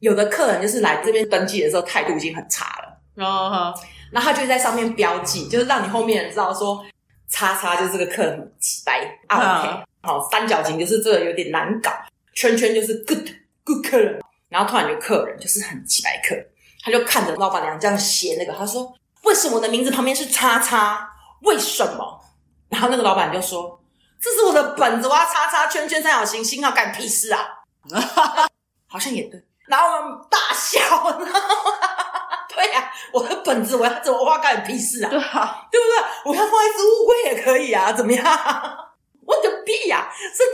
[0.00, 2.87] 有的客人就是来这边登记的时候态度已经很差了。”
[3.18, 3.74] 哦，
[4.10, 6.84] 然后他就在上面标记，就是让你后面人知道说，
[7.28, 11.90] 叉叉就是这个客人很机掰，OK，好，三角形就是这个有点难搞，
[12.34, 13.28] 圈圈就是 good
[13.64, 16.36] good 客人，然后突然就客人就是很几百客，
[16.82, 21.10] 他就看着老板娘这样写那个，他说，为什么我的名字旁边是叉叉？
[21.42, 22.24] 为什么？
[22.68, 23.80] 然后那个老板就说，
[24.20, 27.40] 这是我的本子，我要叉叉圈圈三角形星号，干屁事啊？
[28.88, 31.20] 好像也对，然后我们大笑。
[32.58, 35.08] 对呀、啊，我的本子我要怎么画干你屁事啊？
[35.10, 36.32] 对啊，对不对？
[36.32, 38.24] 我要画一只乌龟也可以啊，怎么样？
[39.24, 40.44] 我的屁呀、啊，神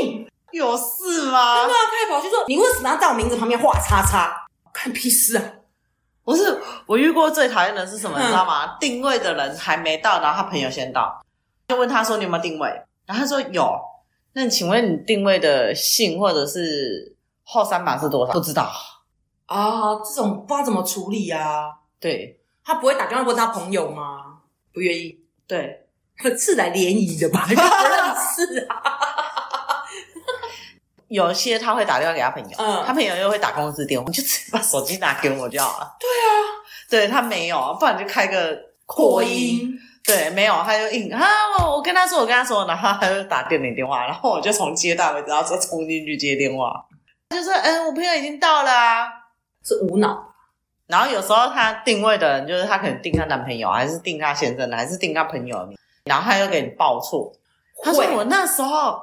[0.00, 1.66] 经病，有事吗？
[1.66, 4.46] 对啊，他还跑去说，你为什么要在我名字旁边画叉叉？
[4.72, 5.42] 干屁事啊！
[6.24, 8.78] 不是，我遇过最讨厌的是什么，嗯、你知道吗？
[8.80, 11.20] 定位的人还没到，然后他朋友先到，
[11.68, 12.68] 就问他说：“你有没有定位？”
[13.04, 13.78] 然后他说：“有。”
[14.32, 18.32] 那请问你定位的姓或者是后三码是多少？
[18.32, 18.70] 不知道
[19.50, 21.74] 啊，这种不知道怎么处理啊？
[21.98, 24.38] 对，他不会打电话问他朋友吗？
[24.72, 25.18] 不愿意。
[25.48, 25.88] 对，
[26.38, 27.44] 是来联谊的吧？
[27.50, 28.76] 不认识啊。
[31.08, 35.96] 有些他会打电话给他朋友，嗯，他朋友又会打公司电话，你就直接把手机拿给我就好了。
[35.98, 36.30] 对啊，
[36.88, 39.76] 对他没有，不然就开个扩音。
[40.04, 41.20] 对，没有，他就硬啊！
[41.68, 46.72] 我跟他说，我跟他说，然后他就打店里电话，然后我就从接到位置，然后就冲进去接电话。
[47.30, 49.08] 他就说：“嗯，我朋友已经到了啊。”
[49.64, 50.26] 是无脑。
[50.86, 57.32] 然后有时候他定位的人，就是他可能定他男朋友，还是定他先生的，还是定他朋友的，然后他又给你报错。
[57.82, 59.00] 他说：“我那时候，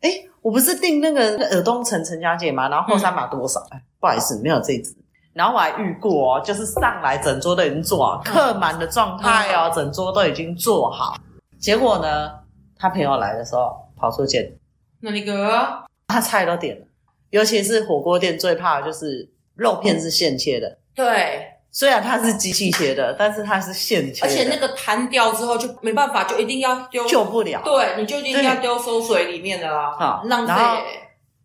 [0.00, 0.10] 哎，
[0.42, 2.68] 我不是定那个尔东城陈小姐吗？
[2.68, 3.58] 然后后三码多少？
[3.70, 4.94] 哎、嗯，不好意思，没有这一支。”
[5.32, 11.16] 然后我还遇过哦，就是上来整桌都已经做好，客满的状态哦，整桌都已经做好。
[11.58, 12.30] 结果呢，
[12.76, 14.52] 他朋友来的时候跑错间，
[15.00, 16.86] 那那个他菜都点了，
[17.30, 20.78] 尤其是火锅店最怕的就是肉片是现切的。
[20.94, 27.60] 对，虽然它是机器切的，但是它是现切的，而且那个弹掉之后就没办法，就一定要丢，救不了。
[27.62, 30.54] 对，你就一定要丢收水里面的啦，好浪费。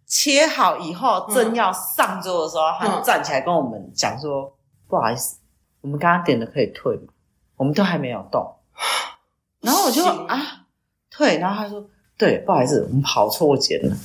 [0.08, 4.52] 切好以后，正要上桌的时候，嗯、他就站起来跟我们讲说：“嗯、
[4.88, 5.40] 不好意思，
[5.82, 7.12] 我们刚刚点的可以退吗？
[7.58, 8.56] 我们都还没有动。
[9.62, 10.68] ”然后我就啊，
[11.10, 11.40] 退。
[11.40, 11.84] 然后他说
[12.18, 13.96] ：“对，不好意思，我们跑错间了。”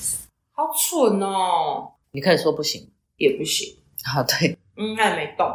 [0.53, 1.93] 好蠢哦！
[2.13, 3.77] 你可以说不行，也不行。
[4.07, 5.47] 啊，对，嗯，他也没动。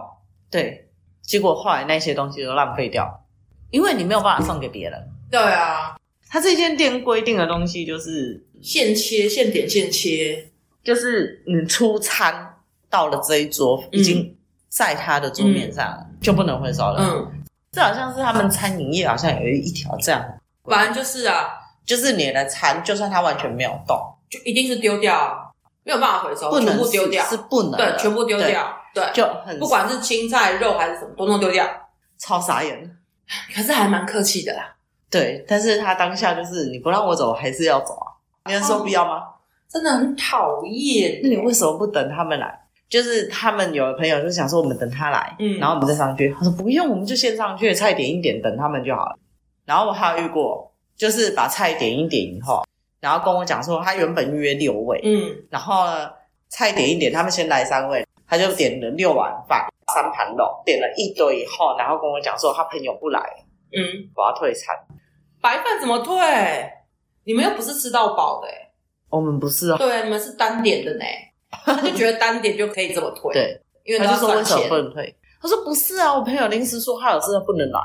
[0.50, 0.90] 对，
[1.22, 3.26] 结果后来那些东西都浪费掉，
[3.72, 5.10] 因为你没有办法送给别人。
[5.30, 5.98] 对啊，
[6.30, 8.42] 他这间店规定的东西就是。
[8.62, 10.44] 现切现点现切，
[10.84, 12.56] 就是你出餐
[12.90, 14.36] 到了这一桌，嗯、已经
[14.70, 16.96] 在他的桌面上、嗯、就不能回收了。
[16.98, 20.26] 嗯，这好像是他们餐饮业好像有一条这样。
[20.64, 21.50] 反正就是啊，
[21.86, 23.96] 就是你的餐，就算他完全没有动，
[24.32, 25.45] 就一定是丢掉，
[25.86, 31.66] 没有办法回收，不能全部丢掉，是不能对，全部丢掉，对，对就很不管是青菜肉还是什么，都弄丢掉，
[32.18, 32.98] 超傻眼。
[33.56, 34.76] 可是还蛮客气的啦，
[35.10, 38.12] 对，但是他当下就是你不让我走，还是要走啊。
[38.46, 39.24] 你能说不要吗？
[39.68, 41.20] 真的很讨厌。
[41.24, 42.62] 那你为什么不等他们来？
[42.88, 46.34] 就是他们有的朋友就想说，我们等他来，嗯，然后我们再上去。
[46.38, 49.18] 他说不用，我们就先上去，菜点一点，等他们就好了。
[49.66, 52.64] 然后我还有遇过，就是把菜点一点以后，
[53.06, 55.86] 然后跟我讲说，他原本预约六位，嗯，然后，
[56.50, 63.22] 菜点一点，他们先来三位，他就点了六碗饭、三盘肉，点了一堆以后，然后跟我讲说他朋友不来，
[63.72, 64.76] 嗯，我要退餐。
[65.40, 66.18] 白饭怎么退？
[67.26, 68.72] 你们又不是吃到饱的、欸，
[69.12, 69.78] 我们不是哦。
[69.78, 71.06] 对，你们是单点的呢，
[71.64, 73.32] 他就觉得单点就可以这么退。
[73.34, 75.16] 对，因为他就说为什么不能退？
[75.40, 77.80] 他说不是啊，我朋友临时说他有事不能来，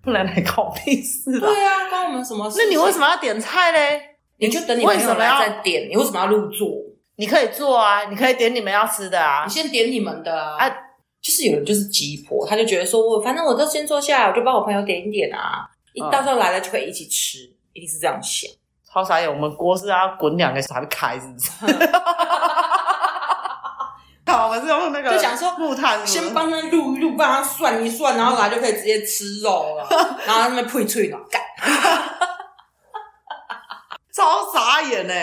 [0.00, 1.40] 不能来搞屁事啊。
[1.40, 2.56] 对啊，关我们什么事？
[2.62, 4.09] 那你为什么要点菜嘞？
[4.40, 5.88] 你就等你朋友来再点。
[5.88, 6.68] 你为什么要入座？
[7.16, 9.44] 你可以坐啊，你可以点你们要吃的啊。
[9.46, 10.56] 你先点你们的啊。
[10.66, 10.76] 啊
[11.22, 18.50] 就是有人就是鸡婆，他就觉得说我反正我都先坐下来，我就帮我朋友点一点啊，一到时候来了就可以一起吃，嗯、一定是这样想。
[18.90, 21.50] 超傻眼，我们锅是要滚两个才会开，是不是？
[24.26, 29.86] 好，我们是用那个，就想说木炭，先帮他录一录，帮他涮一涮，然后来就可以直接吃肉了，
[30.24, 31.42] 然后那边配脆呢，干，
[34.12, 35.14] 超傻眼呢。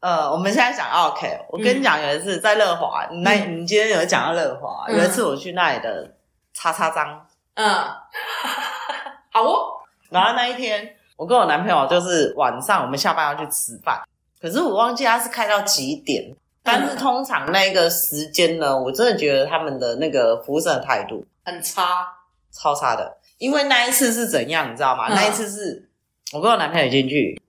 [0.00, 6.14] 呃，我们现在讲 OK，我跟你讲，有一次在乐华，那你今天有讲到乐华，有一次我去那里的
[6.52, 7.66] 叉叉张，嗯，
[9.32, 10.94] 好哦，然后那一天。
[11.16, 14.02] 我跟我男朋友就是晚上我们下班要去吃饭，
[14.38, 16.36] 可是我忘记他是开到几点。
[16.62, 22.06] 但是通常那个时间呢，我真的觉得他们的那个服务生的态度很差，
[22.52, 23.16] 超差的。
[23.38, 25.06] 因为那一次是怎样，你知道吗？
[25.08, 25.88] 嗯、那一次是
[26.34, 27.40] 我跟我男朋友进去，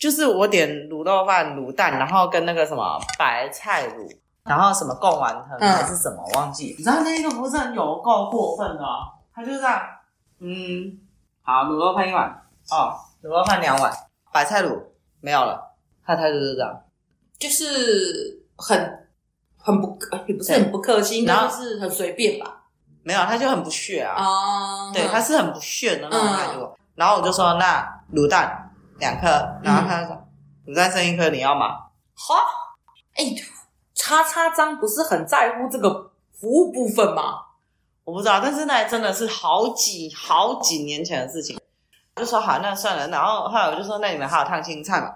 [0.00, 4.10] 就是我点卤肉饭、卤蛋，然后跟那个什么白菜卤，
[4.44, 6.74] 然后什么贡丸汤还是什么，我忘记。
[6.78, 8.84] 你知道那个服务生有够过分的，
[9.34, 9.82] 他就这样，
[10.38, 10.98] 嗯，
[11.42, 12.28] 好，卤肉饭一碗，
[12.70, 12.96] 哦。
[13.22, 13.92] 卤肉饭两碗，
[14.32, 14.82] 白菜卤
[15.20, 15.74] 没有了。
[16.06, 16.82] 他态度就是这样，
[17.38, 19.06] 就是很
[19.58, 22.62] 很不，也不是很不客气，然后是很随便吧？
[23.02, 24.14] 没有，他就很不屑啊。
[24.16, 26.74] 哦，对，他是很不屑的那种态度。
[26.94, 28.69] 然后我就说：“那卤蛋
[29.00, 29.26] 两颗。”
[29.64, 30.28] 然后他就说
[30.66, 32.36] ：“你再剩一颗，你要吗？”哈，
[33.16, 33.24] 哎，
[33.94, 37.46] 叉叉张不是很在乎这个服务部分吗？
[38.04, 41.58] 我不知道，但是那真的是好几好几年前的事情。
[42.16, 43.08] 就说好，那算了。
[43.08, 45.14] 然后后来我就说，那你们还有烫青菜吗？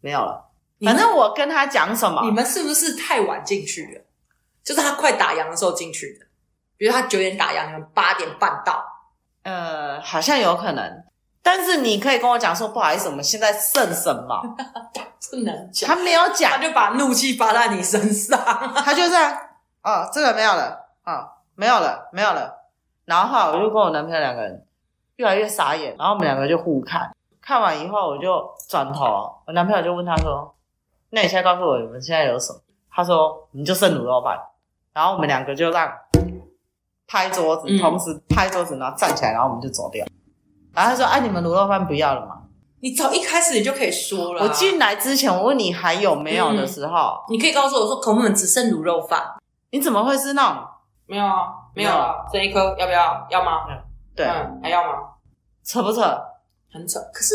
[0.00, 0.42] 没有了。
[0.80, 4.04] 反正我跟他讲什么，你们是不是太晚进去了？
[4.62, 6.26] 就是他快打烊的时候进去的。
[6.76, 8.84] 比如他九点打烊，你们八点半到。
[9.42, 11.04] 呃，好像有可能，
[11.46, 14.42] 但是你可以跟我讲说，不好意思，我们现在剩什么？
[15.30, 18.36] 不能讲，他没有讲，他就把怒气发在你身上，
[18.84, 19.32] 他就这样，
[19.84, 22.52] 哦，这个没有了，哦，没有了，没有了。
[23.04, 24.66] 然后我就跟我男朋友两个人
[25.16, 30.52] 越来越傻眼，然后我们两个就互看，看完以后我就转头，我男朋友就问他说
[31.10, 32.58] ：“那你现在告诉我，你们现在有什么？”
[32.90, 34.36] 他说：“你就剩卤肉饭。”
[34.92, 35.92] 然后我们两个就让
[37.06, 40.04] 拍桌子，同时拍桌子，然后站起来，然后我们就走掉。
[40.76, 42.42] 然后他说：“哎，你们卤肉饭不要了吗？”
[42.80, 44.42] 你早一开始你就可以说了。
[44.42, 49.24] 我进来之前，我问你还有没有的时候，你可以告诉我说：“可我们只剩卤肉饭。”
[49.72, 50.62] 你怎么会是那种？
[51.06, 53.26] 没有啊，没有啊，这一颗要不要？
[53.30, 53.66] 要吗？
[54.14, 54.26] 对，
[54.62, 54.98] 还要吗？
[55.64, 56.00] 扯不扯？
[56.72, 57.00] 很扯。
[57.12, 57.34] 可是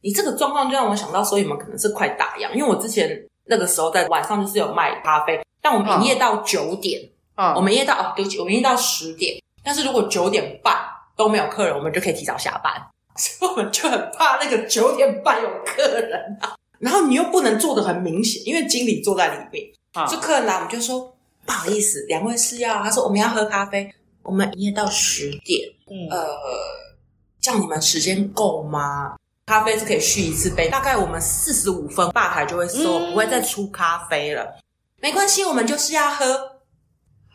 [0.00, 3.10] 你这个状况就让我想到，所以你们可能是快打烊，因为我之前
[3.46, 7.00] 那个时候在晚上就是有卖咖啡，但我们营业到九点，
[7.36, 9.42] 嗯，我们营业到哦，对不起，我们营业到十点。
[9.64, 10.76] 但是如果九点半
[11.22, 12.72] 都没有客人，我们就可以提早下班，
[13.16, 16.54] 所以我们就很怕那个九点半有客人啊。
[16.78, 19.66] 然后你又不能做的很明显，因为经理坐在里面，
[20.08, 21.16] 就客人来我们就说。
[21.44, 22.80] 不好意思，两位是要？
[22.84, 25.68] 他说我们要喝咖啡，我们营业到十点。
[25.90, 26.38] 嗯，呃，
[27.40, 29.16] 这样你们时间够吗？
[29.46, 34.56] 咖啡是可以续一次杯，大概我们四十五分吧台就会收，嗯、不会再出咖啡了。
[35.00, 36.60] 没关系，我们就是要喝。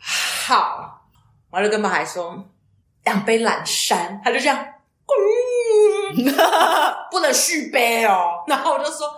[0.00, 1.02] 好，
[1.50, 2.42] 我就跟吧台说
[3.08, 4.58] 两杯蓝山，他就这样，
[6.16, 6.24] 嗯，
[7.10, 8.44] 不能续杯哦。
[8.46, 9.08] 然后我就说，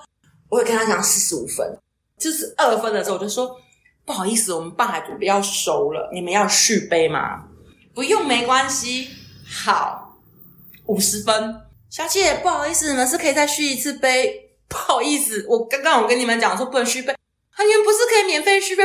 [0.49, 1.79] 我会跟他讲四十五分，
[2.19, 3.61] 就是二分的时候，我就说。
[4.07, 7.45] 不好意思，我们棒海准备要收了，你们要续杯吗？
[7.95, 9.09] 不用，没关系。
[9.49, 10.17] 好，
[10.87, 14.51] 五十分，小姐，不好意思，你们是可以再续一次杯。
[14.67, 17.15] 不好意思，我刚刚我跟你们讲说不能续杯，
[17.55, 18.85] 他们不是可以免费续杯？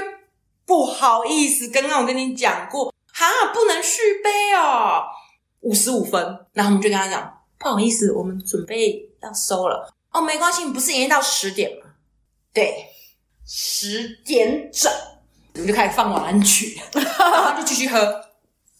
[0.64, 5.06] 不好意思，刚刚我跟你讲过，哈，不能续杯哦。
[5.62, 9.90] 五十五分，然后我们就跟他讲，不好意思，我们准备要收了。
[10.12, 11.92] 哦，没关系，不是营业到十点吗？
[12.54, 12.88] 对，
[13.48, 14.92] 十点整。
[15.54, 18.26] 我们就开始放晚安曲，然后就继续喝，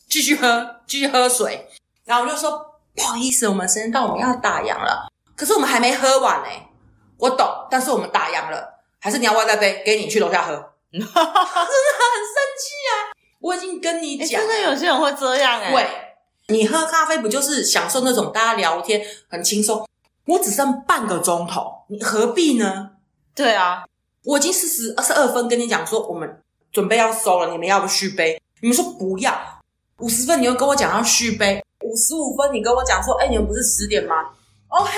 [0.10, 1.70] 继续喝，继续喝水。
[2.04, 5.10] 然后我就说：“不好意思，我们时间到，我们要打烊了。
[5.38, 6.50] 可是我们还没喝完呢。
[7.18, 10.54] 我懂，但是我们打烊了，还是你要外带杯给你去楼下喝？
[10.92, 13.15] 真的很生气啊！
[13.46, 15.72] 我已经跟你讲，真的有些人会这样哎。
[15.72, 15.88] 喂，
[16.48, 19.88] 你喝咖啡不就是享受那种大家聊天很轻松？
[20.26, 22.90] 我只剩半个钟头，你何必呢？
[23.36, 23.86] 对啊，
[24.24, 26.42] 我已经四十二十二分跟你讲说我们。
[26.72, 28.42] 准备要收了，你们要不续杯？
[28.60, 29.34] 你们说不要。
[30.00, 31.64] 五十分，你又跟我讲要续杯。
[31.86, 34.14] 五十五分，你跟我讲说，哎，你们不是十点吗
[34.68, 34.92] ？OK，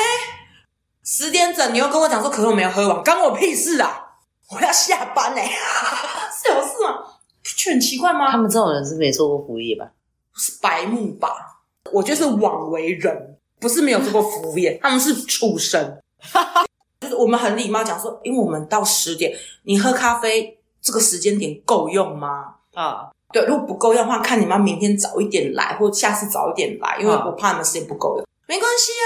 [1.04, 4.06] 十点整，你又跟我讲说，可是我没有喝完，关我屁事啊！
[4.50, 5.44] 我要下班嘞，
[6.34, 7.04] 是有事吗？
[7.56, 8.32] 就很奇怪吗？
[8.32, 9.90] 他们这种人是没做过服务业吧？
[10.34, 11.30] 不是白目吧？
[11.92, 15.98] 我就是枉为人，不是没有做过服务业， 他们是畜生。
[17.00, 19.34] 就是我们很礼貌讲说，因为我们到十点，
[19.64, 20.56] 你喝咖啡。
[20.80, 22.54] 这个时间点够用吗？
[22.74, 28.26] 啊，对，如果不够用的话，看你们明天早一点来，或下次早一点来，因为我怕你们时间不够用。
[28.46, 29.06] 没关系啊，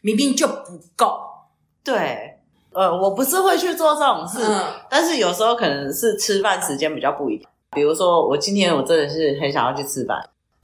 [0.00, 1.20] 明明就不够。
[1.84, 2.40] 对，
[2.72, 7.50] 呃，我不是会去做这种事，嗯，但是有时候可能是吃饭时间比较不一样。
[7.74, 10.18] 比如说，我今天我真的是很想要去吃饭，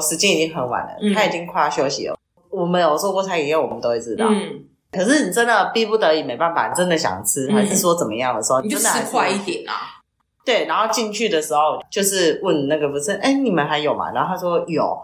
[0.08, 2.16] 时间已经很晚了，嗯，他已经快要休息了。
[2.48, 4.26] 我们有做过餐饮业，我们都会知道。
[4.28, 10.00] 嗯，可是你真的逼不得已，没办法，你真的想吃，还是说怎么样的时候，你就吃快一点啊。
[10.44, 14.10] 对，然后进去的时候就是问那个不是，哎，你们还有吗？
[14.12, 14.98] 然后他说有，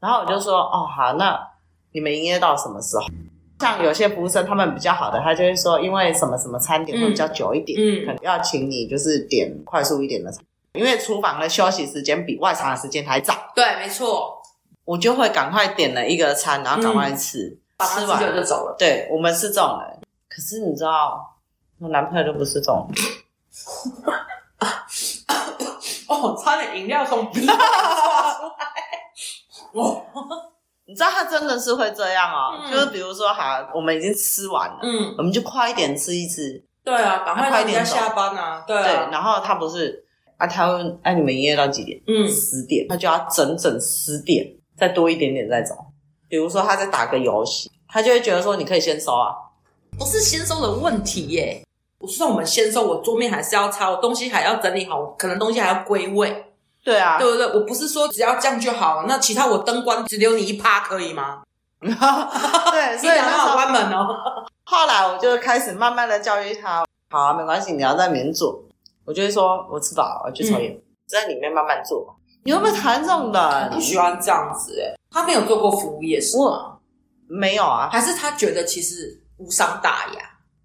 [0.00, 1.38] 然后我就说，哦，好，那
[1.92, 3.04] 你们营业到什么时候？
[3.60, 13.34] 像有些服务生他们比较好的，他就会说，因为什么什么餐点会比较久一点，嗯，可能要请你就是点快速一点的餐，因为厨房的休息时间比外场的时间还早。
[13.54, 14.42] 对，没错，
[14.84, 18.76] 我就会赶快点了一个餐，然后赶快吃，嗯、吃完就走了。
[18.78, 21.36] 对，我们是这种人，可是你知道，
[21.80, 23.04] 我男朋友就不是这种人。
[26.08, 27.62] 哦，差点饮料从鼻子里出来。
[29.72, 30.02] 哦，
[30.86, 36.64] 你知道他真的是会这样哦，嗯、就是比如说，好，我们已经吃完了，嗯，我们就快一点吃一吃。
[36.82, 38.64] 对啊，赶快快点下班啊。
[38.66, 40.02] 对啊，对，然后他不是
[40.38, 42.00] 啊，他问，哎、啊，你们营业到几点？
[42.06, 45.74] 嗯，十点，他就要整整十点，再多一点点再走。
[46.28, 49.34] 比如说，他在打个游戏，他就会觉得说，你可以先收啊，
[49.98, 51.62] 不是先收的问题耶。
[52.00, 56.44] 我说我们先收，我桌面还是要擦，我东西还要整理好，可能东西还要归位。
[56.84, 57.44] 对啊，对不对？
[57.46, 61.42] 我不是说只要这样就好，那其他我灯关只留你一趴可以吗？
[61.80, 64.06] 对，所以很好关门哦。
[64.64, 68.62] 后来我就开始慢慢的教育他，好啊，没关系，你要在里面做。
[69.08, 70.78] 我就会说，我知道，我去抽烟，
[71.08, 72.14] 在里面慢慢做。
[72.44, 73.70] 你会不会讨厌这种的？
[73.72, 74.94] 不喜欢这样子哎。
[75.10, 76.76] 他没有做过服务业是吗？
[77.26, 80.20] 没有啊，还是他觉得其实无伤大雅？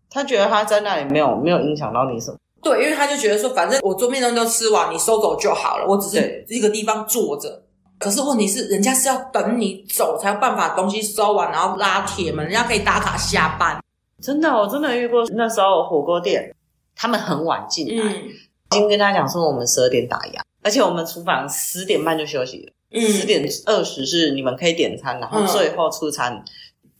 [0.10, 2.38] 他觉得他在那里没有没有影响到你什么？
[2.62, 7.64] 对，因为他就觉得说，反正我桌面东西都吃完，你收走就好了，我只是一个地方坐着。
[7.98, 13.82] 可是问题是，人家是要等你走才有办法东西收完，然后拉铁门，人家可以打卡下班。
[14.22, 16.54] 真的，我真的遇过那时候火锅店，
[16.96, 18.32] 他们很晚进来，已
[18.70, 22.74] 经、嗯、跟他讲说我们十二点打烊，而且我们厨房十点半就休息了。
[23.00, 26.46] 十、嗯、点二十是你们可以点餐，然后最后出餐，嗯、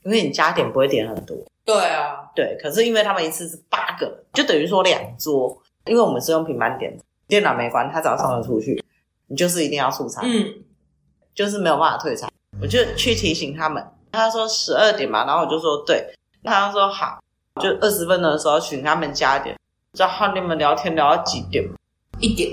[0.04, 1.36] 因为你加点不会点很多。
[1.64, 2.58] 对啊，对。
[2.60, 8.84] 可是因为他们一次是八个，就等于说两桌，因为我们是用平板点，电脑没关，他只要送了出去，
[9.28, 10.62] 你就是一定要出餐，嗯，
[11.34, 12.30] 就是没有办法退餐。
[12.60, 16.12] 我就去提醒他们，他说十二点嘛，然后我就说对。
[16.42, 17.18] 他说好，
[17.62, 19.56] 就二十分的时候请他们加点，
[19.94, 21.64] 然后你们聊天聊到几点？
[22.18, 22.50] 一点，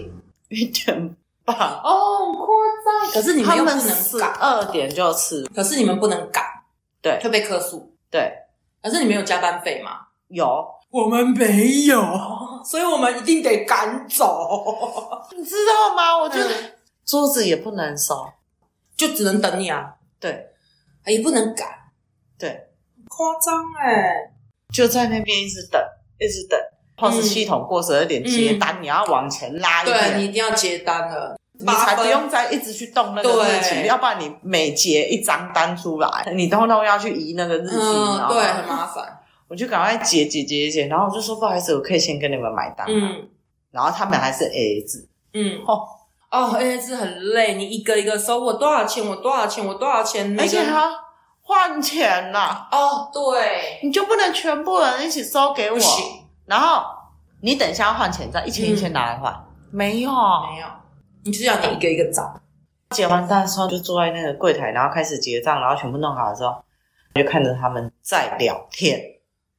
[0.49, 1.15] 一点
[1.45, 1.55] 半。
[1.57, 2.47] 哦，夸
[2.85, 3.11] 张！
[3.13, 5.43] 可是你们又不能赶，二点就吃。
[5.55, 6.43] 可是你们不能赶，
[7.01, 7.95] 对，会被客诉。
[8.09, 8.31] 对，
[8.81, 10.07] 可是你们有加班费吗？
[10.27, 12.01] 有，我们没有，
[12.65, 15.27] 所以我们一定得赶走。
[15.35, 16.17] 你知道吗？
[16.17, 16.49] 我觉得
[17.05, 18.27] 桌子也不能收，
[18.95, 19.95] 就只能等你啊。
[20.19, 20.47] 对，
[21.05, 21.67] 也不能赶。
[22.37, 22.67] 对。
[23.07, 24.31] 夸张哎！
[24.73, 25.81] 就在那边一直等，
[26.17, 26.57] 一直等。
[27.01, 29.97] POS 系统过十二点接单，嗯、你要往前拉一点。
[29.97, 33.87] 对，你一定要接单了，你才不用再一直去动那个日期。
[33.87, 39.19] 要不然你每结一张单出来，你通通要去移那个日期，嗯、对，很麻烦。
[39.49, 43.09] 我就赶快结结结结，然后我就说不好意思，我可以先跟你们买单吗？
[43.11, 43.27] 嗯。
[43.71, 45.07] 然后他们还是 AA 制。
[45.33, 45.59] 嗯。
[45.65, 45.83] 哦
[46.29, 49.05] 哦，AA 制很累，你一个一个收，我多少钱？
[49.05, 49.65] 我多少钱？
[49.65, 50.39] 我多少钱？
[50.39, 50.91] 而且他。
[51.43, 52.65] 换钱呐！
[52.71, 55.75] 哦，对，你就不能全部人一起收给我？
[55.75, 56.05] 不行。
[56.45, 56.83] 然后
[57.41, 59.33] 你等一下要换钱，再一千一千拿来换。
[59.71, 60.67] 没有，没有，
[61.23, 62.39] 你就是要你一个一个找。
[62.89, 66.61] 结完单之后就坐在那个柜台，然后开始结账，然后全部弄好的时候，
[67.15, 68.99] 就看着他们在聊天。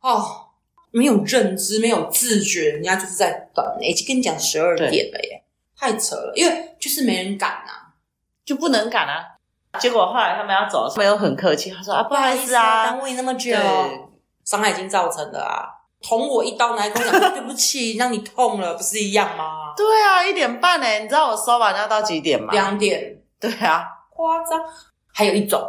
[0.00, 0.48] 哦，
[0.90, 3.64] 没有认知，没有自觉，人家就是在等。
[3.80, 5.42] 已经跟你讲十二点了耶，
[5.74, 7.94] 太扯了，因为就是没人赶啊，
[8.44, 9.24] 就不能赶啊。
[9.78, 13.56] 结果后来他们要走，没有很客气，他说啊，不好意思啊，耽误你那么久，
[14.44, 19.72] 伤害已经造成了啊，捅我一刀，来跟我讲对不起，让你痛了，不是一样吗？
[19.76, 22.48] 对啊，一点半呢，你知道我收完要到几点吗？
[22.52, 23.18] 两点。
[23.40, 24.60] 对啊，夸张。
[25.14, 25.62] 还有一种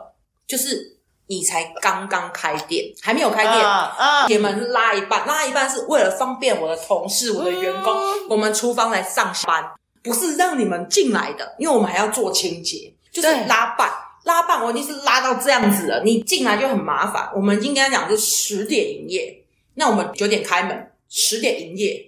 [0.47, 7.93] 就是你才刚刚开店，还没有开店，啊，铁门拉一半，拉一半是为了方便我的同事、我的员工，
[8.29, 9.71] 我们厨房来上班，
[10.03, 12.93] 不是让你们进来的，因为我们还要做清洁。
[13.11, 13.91] 就是拉半，
[14.23, 16.01] 拉半，我已经是拉到这样子了。
[16.03, 17.29] 你进来就很麻烦。
[17.35, 19.42] 我们应该讲是十点营业，
[19.75, 22.05] 那我们九点开门，十点营业。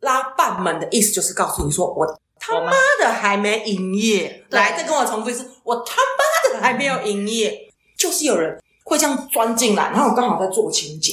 [0.00, 2.06] 拉半门的意思就是告诉你说，我
[2.38, 4.44] 他妈的还没营业。
[4.50, 7.72] 对来，再跟我重复一次，我他妈的还没有营业。
[7.96, 11.12] 就是有人会这样钻进来，然后我刚好在做清洁，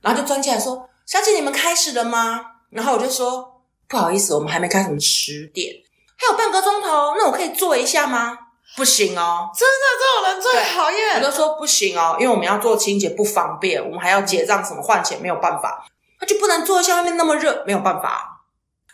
[0.00, 5.72] 然后就钻进来说：“小姐，你们开始了吗？”然后我就说：“不好意思，我们还没开始，我们十点，
[6.16, 8.36] 还有半个钟头，那我可以坐一下吗？”
[8.76, 11.16] 不行哦，真的这种人最讨厌。
[11.16, 15.84] 我都说不行哦，因为我们要做清洁不方便，我们还要结账什么换钱没有办法，
[16.20, 18.42] 他就不能坐像外面那么热，没有办法。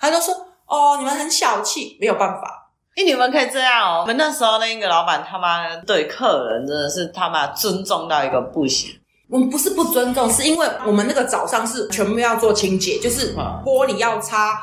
[0.01, 0.35] 他都说
[0.67, 2.71] 哦，你们很小气，没有办法。
[2.97, 4.01] 哎，你们可以这样哦。
[4.03, 8.91] 我们那时候那个老板他妈对客人真的是他妈尊重到一个不行。
[9.31, 14.61] 我们不是不尊重，是因为我们那个早上是全部要做清洁，就是玻璃要擦，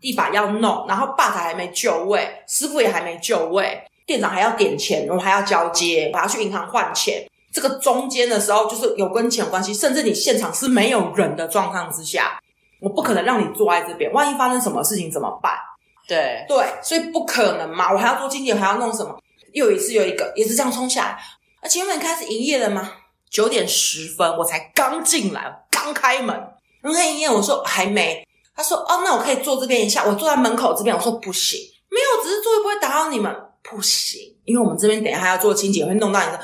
[0.00, 3.82] 地板要弄，然后吧台还没就位，师傅也还没就位。
[4.12, 7.26] 店长还要点钱，我们还要交接，我还要去银行换钱。
[7.50, 12.38] 这个中间的时候，就是有跟钱有关系，甚至你现场是没有人的状况之下，
[12.78, 14.12] 我不可能让你坐在这边。
[14.12, 15.54] 万一发生什么事情怎么办？
[16.06, 17.90] 对对，所以不可能嘛。
[17.90, 19.18] 我还要做清洁，还要弄什么？
[19.54, 21.18] 又一次又一个，也是这样冲下来。
[21.62, 22.92] 而请问开始营业了吗？
[23.30, 26.38] 九点十分，我才刚进来，刚开门。
[26.82, 28.26] 刚开营业，我说还没。
[28.54, 30.04] 他说哦，那我可以坐这边一下。
[30.04, 31.58] 我坐在门口这边，我说不行，
[31.90, 33.34] 没有，只是座位不会打扰你们。
[33.62, 36.40] 不行，因为我们这边等一下要做清洁，会弄到你的。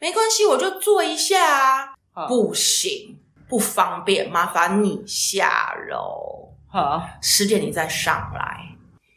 [0.00, 2.26] 没关系，我就坐一下啊。
[2.26, 3.18] 不行，
[3.48, 6.48] 不方便，麻烦你下楼。
[6.68, 8.56] 好，十点你再上来。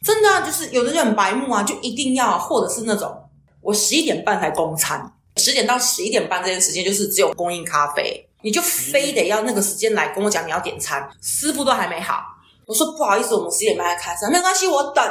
[0.03, 3.27] 真的啊，就是有的人很白目啊，就一定要，或者是那种
[3.61, 12.21] 我十一点半才供餐，十点到十一点半这段时间就是只有供应咖啡，你就非得要那个时间来跟我讲你要点餐，师傅都还没好。
[12.67, 15.03] 我说不好意思，我们十点半才开餐，没关系，我等。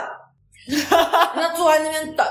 [1.36, 2.26] 那坐在那边等，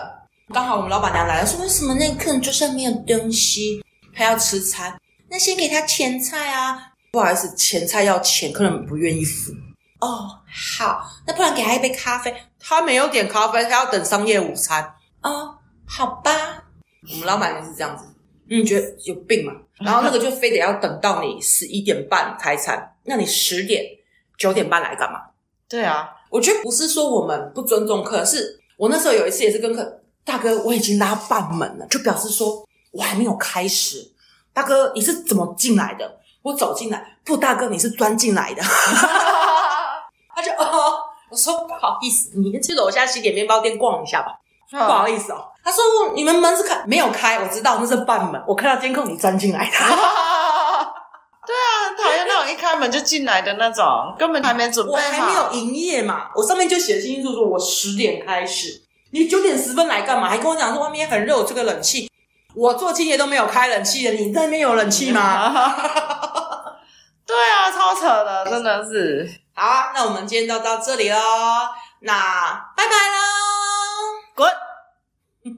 [0.54, 3.84] 刚好我们老板娘来了，说为什么那客人桌上没有东西，
[4.16, 5.00] 他要吃餐？
[5.30, 6.92] 那先给他前菜啊。
[7.12, 9.52] 不好意思，前菜要钱，客人不愿意付。
[10.00, 10.40] 哦，
[10.78, 12.36] 好，那不然给他一杯咖啡。
[12.60, 14.96] 他没有点咖啡，他要等商业午餐。
[15.22, 15.56] 哦，
[15.86, 16.32] 好吧。
[17.12, 18.06] 我们老板就是这样子，
[18.48, 19.54] 你觉得有病吗？
[19.80, 23.84] 然后那个就非得要等到你十一点半开餐，那你十点
[24.38, 25.20] 九点半来干嘛？
[25.68, 34.12] 对啊，我觉得不是说我们不尊重客，是我那时候有一次也是跟客大哥，我已经拉半门了，就表示说我还没有开始。
[34.52, 36.18] 大哥，你是怎么进来的？
[36.42, 38.64] 我走进来，不，大哥，你是钻进来的。
[40.36, 40.94] 他就哦，
[41.30, 44.40] 我说不好意思，你去楼下西点面包店逛一下吧。
[44.72, 45.84] 不好意思哦，他说
[46.16, 49.72] 你们门是开没有开，我知道那是半门，我看到监控你钻进来的。
[51.94, 58.82] 讨厌那种一开门就进来的那种，根本还没准备好，我还没有营业嘛，我上面就写清清楚楚我十点开始，
[59.12, 60.30] 你九点十分来干嘛？
[60.30, 62.10] 还跟我讲说外面很热，我这个冷气，
[62.56, 65.54] 我做清洁都没有开冷气的，你在那边有冷气吗？
[67.26, 69.30] 对啊，超扯的，真的是。
[69.56, 71.18] 好啊，那我们今天就到这里喽，
[72.02, 72.14] 那
[72.76, 74.36] 拜拜喽。
[74.36, 74.52] 滚！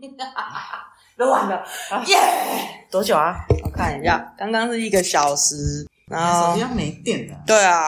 [1.17, 1.63] 都完了，
[2.07, 2.91] 耶、yeah!！
[2.91, 3.33] 多久啊？
[3.63, 7.43] 我看一下，刚刚是一个小时，然后手机要没电了。
[7.47, 7.83] 对啊。